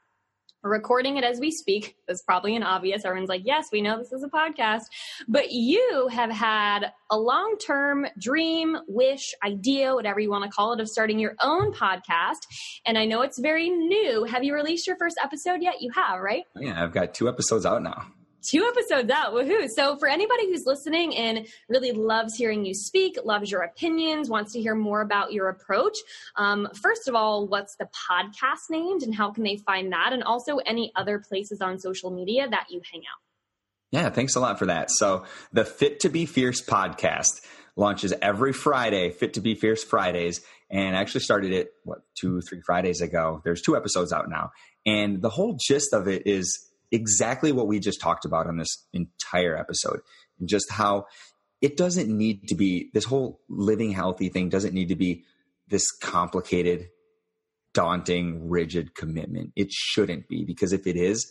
[0.70, 1.95] recording it as we speak.
[2.07, 3.05] That's probably an obvious.
[3.05, 4.84] Everyone's like, yes, we know this is a podcast.
[5.28, 10.74] But you have had a long term dream, wish, idea, whatever you want to call
[10.74, 12.45] it, of starting your own podcast.
[12.86, 14.24] And I know it's very new.
[14.26, 15.82] Have you released your first episode yet?
[15.82, 16.43] You have, right?
[16.57, 18.07] Oh, yeah, I've got two episodes out now
[18.50, 19.34] two episodes out.
[19.34, 19.68] Woohoo.
[19.70, 24.54] So, for anybody who's listening and really loves hearing you speak, loves your opinions, wants
[24.54, 25.98] to hear more about your approach,
[26.36, 30.14] um, first of all, what's the podcast named and how can they find that?
[30.14, 33.22] And also, any other places on social media that you hang out?
[33.91, 34.89] Yeah, thanks a lot for that.
[34.91, 37.30] So, the Fit to Be Fierce podcast
[37.76, 40.41] launches every Friday, Fit to Be Fierce Fridays.
[40.70, 43.41] And I actually started it, what, two, three Fridays ago.
[43.43, 44.52] There's two episodes out now.
[44.86, 46.60] And the whole gist of it is
[46.96, 50.00] exactly what we just talked about on this entire episode.
[50.39, 51.06] And just how
[51.62, 55.24] it doesn't need to be this whole living healthy thing doesn't need to be
[55.68, 56.89] this complicated
[57.74, 59.52] daunting rigid commitment.
[59.56, 61.30] It shouldn't be because if it is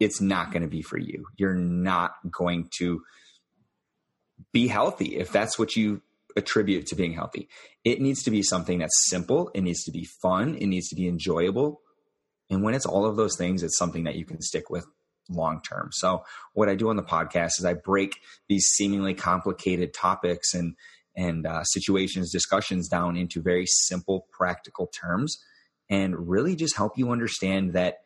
[0.00, 1.26] it's not going to be for you.
[1.36, 3.02] You're not going to
[4.50, 6.00] be healthy if that's what you
[6.36, 7.48] attribute to being healthy.
[7.84, 9.50] It needs to be something that's simple.
[9.54, 10.56] It needs to be fun.
[10.56, 11.82] It needs to be enjoyable
[12.50, 14.86] and when it's all of those things, it's something that you can stick with
[15.28, 15.90] long term.
[15.92, 20.74] So what I do on the podcast is I break these seemingly complicated topics and
[21.16, 25.38] and uh, situations, discussions down into very simple, practical terms,
[25.88, 27.98] and really just help you understand that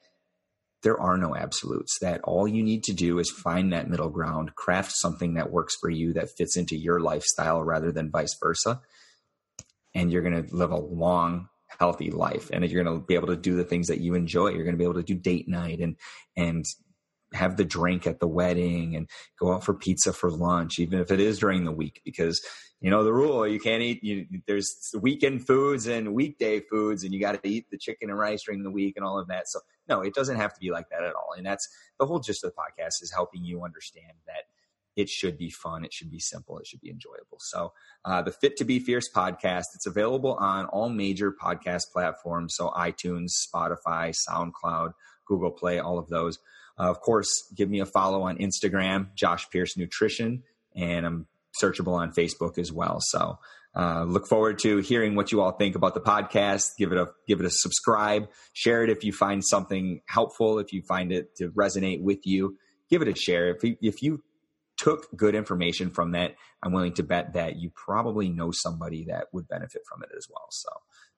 [0.82, 1.98] there are no absolutes.
[2.00, 5.74] That all you need to do is find that middle ground, craft something that works
[5.80, 8.80] for you, that fits into your lifestyle rather than vice versa,
[9.94, 12.50] and you're going to live a long, healthy life.
[12.52, 14.74] And you're going to be able to do the things that you enjoy you're going
[14.74, 15.96] to be able to do date night and
[16.36, 16.64] and
[17.32, 19.08] have the drink at the wedding and
[19.40, 22.00] go out for pizza for lunch even if it is during the week.
[22.04, 22.44] Because
[22.80, 27.12] you know the rule you can't eat you, there's weekend foods and weekday foods and
[27.12, 29.48] you got to eat the chicken and rice during the week and all of that.
[29.48, 31.34] So no it doesn't have to be like that at all.
[31.36, 31.68] And that's
[31.98, 34.44] the whole gist of the podcast is helping you understand that
[34.96, 35.84] it should be fun.
[35.84, 36.58] It should be simple.
[36.58, 37.38] It should be enjoyable.
[37.38, 37.72] So,
[38.04, 42.54] uh, the Fit to Be Fierce podcast, it's available on all major podcast platforms.
[42.56, 44.92] So, iTunes, Spotify, SoundCloud,
[45.26, 46.38] Google Play, all of those.
[46.78, 50.42] Uh, of course, give me a follow on Instagram, Josh Pierce Nutrition,
[50.74, 51.26] and I'm
[51.62, 52.98] searchable on Facebook as well.
[53.00, 53.38] So,
[53.76, 56.76] uh, look forward to hearing what you all think about the podcast.
[56.78, 58.28] Give it a give it a subscribe.
[58.52, 60.60] Share it if you find something helpful.
[60.60, 62.56] If you find it to resonate with you,
[62.88, 63.48] give it a share.
[63.48, 64.22] If you, if you
[64.76, 69.26] took good information from that, I'm willing to bet that you probably know somebody that
[69.32, 70.46] would benefit from it as well.
[70.50, 70.68] So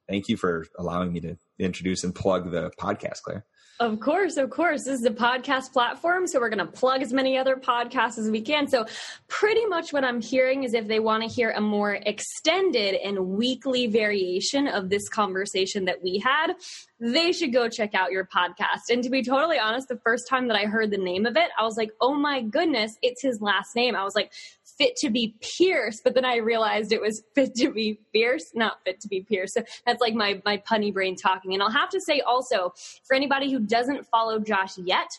[0.09, 3.45] thank you for allowing me to introduce and plug the podcast, Claire.
[3.79, 4.85] Of course, of course.
[4.85, 8.31] This is a podcast platform, so we're going to plug as many other podcasts as
[8.31, 8.67] we can.
[8.69, 8.87] So,
[9.29, 13.19] pretty much what I'm hearing is if they want to hear a more extended and
[13.29, 16.55] weekly variation of this conversation that we had,
[17.01, 18.89] they should go check out your podcast.
[18.89, 21.51] And to be totally honest, the first time that I heard the name of it,
[21.59, 23.95] I was like, oh my goodness, it's his last name.
[23.95, 24.33] I was like,
[24.79, 28.83] fit to be pierced, but then I realized it was fit to be fierce, not
[28.85, 29.55] fit to be pierced.
[29.55, 31.55] So that's like my my punny brain talking.
[31.55, 32.75] And I'll have to say also
[33.05, 35.11] for anybody who doesn't follow Josh yet,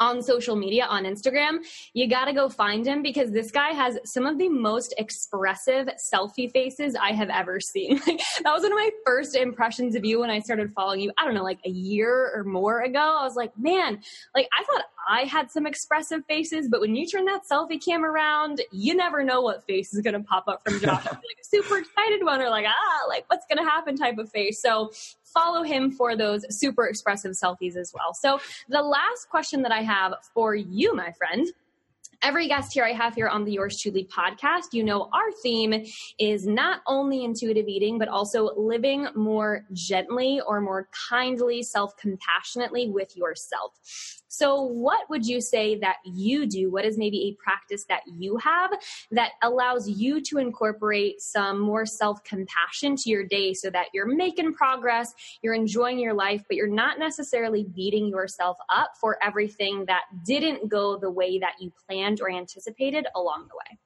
[0.00, 1.58] on social media on Instagram,
[1.92, 5.88] you got to go find him because this guy has some of the most expressive
[6.12, 8.00] selfie faces I have ever seen.
[8.08, 11.12] Like, that was one of my first impressions of you when I started following you.
[11.18, 13.18] I don't know, like a year or more ago.
[13.20, 14.00] I was like, man,
[14.34, 18.02] like I thought I had some expressive faces, but when you turn that selfie cam
[18.04, 21.04] around, you never know what face is to pop up from Josh.
[21.06, 24.62] like a super excited one or like, ah, like what's to happen type of face.
[24.62, 24.90] So
[25.34, 28.14] follow him for those super expressive selfies as well.
[28.14, 31.46] So the last question that I have for you, my friend,
[32.22, 35.84] every guest here I have here on the Yours Chewly podcast, you know, our theme
[36.18, 42.88] is not only intuitive eating, but also living more gently or more kindly, self compassionately
[42.88, 43.72] with yourself.
[44.28, 46.70] So, what would you say that you do?
[46.70, 48.70] What is maybe a practice that you have
[49.10, 54.06] that allows you to incorporate some more self compassion to your day so that you're
[54.06, 55.12] making progress,
[55.42, 60.68] you're enjoying your life, but you're not necessarily beating yourself up for everything that didn't
[60.68, 63.78] go the way that you planned or anticipated along the way?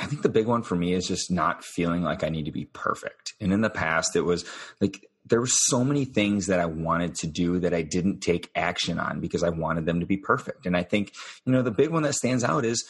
[0.00, 2.52] I think the big one for me is just not feeling like I need to
[2.52, 3.34] be perfect.
[3.40, 4.44] And in the past, it was
[4.80, 8.50] like there were so many things that I wanted to do that I didn't take
[8.54, 10.66] action on because I wanted them to be perfect.
[10.66, 11.14] And I think,
[11.44, 12.84] you know, the big one that stands out is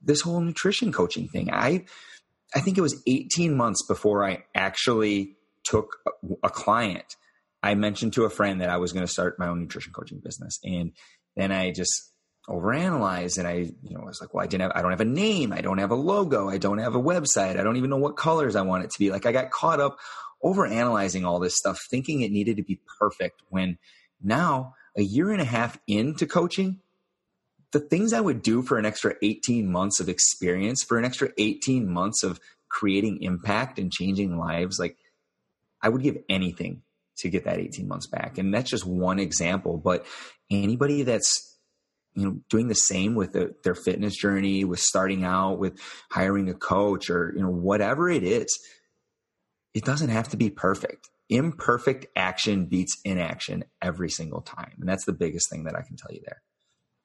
[0.00, 1.50] this whole nutrition coaching thing.
[1.52, 1.84] I
[2.54, 5.98] I think it was 18 months before I actually took
[6.42, 7.16] a, client.
[7.62, 10.18] I mentioned to a friend that I was going to start my own nutrition coaching
[10.18, 10.58] business.
[10.64, 10.92] And
[11.36, 12.12] then I just
[12.48, 15.00] overanalyzed and I, you know, I was like, well, I didn't have, I don't have
[15.00, 15.52] a name.
[15.52, 16.48] I don't have a logo.
[16.48, 17.60] I don't have a website.
[17.60, 19.10] I don't even know what colors I want it to be.
[19.10, 19.98] Like I got caught up
[20.42, 23.78] over analyzing all this stuff, thinking it needed to be perfect when
[24.22, 26.80] now a year and a half into coaching,
[27.72, 31.30] the things I would do for an extra 18 months of experience, for an extra
[31.38, 34.96] 18 months of creating impact and changing lives, like
[35.82, 36.82] I would give anything
[37.18, 38.38] to get that 18 months back.
[38.38, 39.76] And that's just one example.
[39.76, 40.06] But
[40.50, 41.58] anybody that's
[42.14, 45.78] you know doing the same with the, their fitness journey with starting out with
[46.10, 48.48] hiring a coach or you know whatever it is
[49.74, 51.08] it doesn't have to be perfect.
[51.28, 54.74] Imperfect action beats inaction every single time.
[54.80, 56.42] And that's the biggest thing that I can tell you there.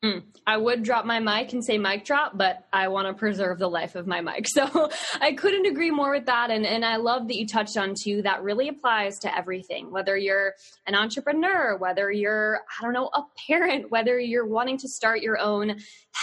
[0.06, 0.24] Mm.
[0.46, 3.68] I would drop my mic and say mic drop, but I want to preserve the
[3.68, 4.46] life of my mic.
[4.56, 4.90] So
[5.20, 6.50] I couldn't agree more with that.
[6.50, 8.22] And, and I love that you touched on too.
[8.22, 10.54] That really applies to everything, whether you're
[10.88, 15.38] an entrepreneur, whether you're, I don't know, a parent, whether you're wanting to start your
[15.40, 15.78] own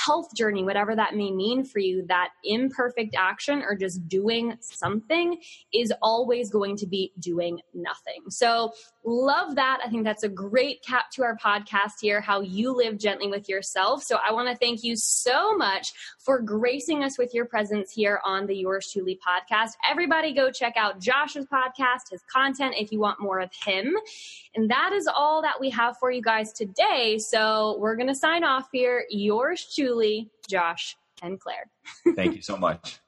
[0.06, 5.38] health journey, whatever that may mean for you, that imperfect action or just doing something
[5.74, 8.22] is always going to be doing nothing.
[8.30, 8.72] So
[9.04, 9.80] love that.
[9.84, 13.48] I think that's a great cap to our podcast here, how you live gently with
[13.48, 14.02] yourself.
[14.02, 18.20] So I want to thank you so much for gracing us with your presence here
[18.24, 19.72] on the Yours Chewly podcast.
[19.90, 23.96] Everybody go check out Josh's podcast, his content, if you want more of him.
[24.54, 27.18] And that is all that we have for you guys today.
[27.18, 29.04] So we're going to sign off here.
[29.10, 31.70] Yours Chewly, Josh and Claire.
[32.14, 33.01] Thank you so much.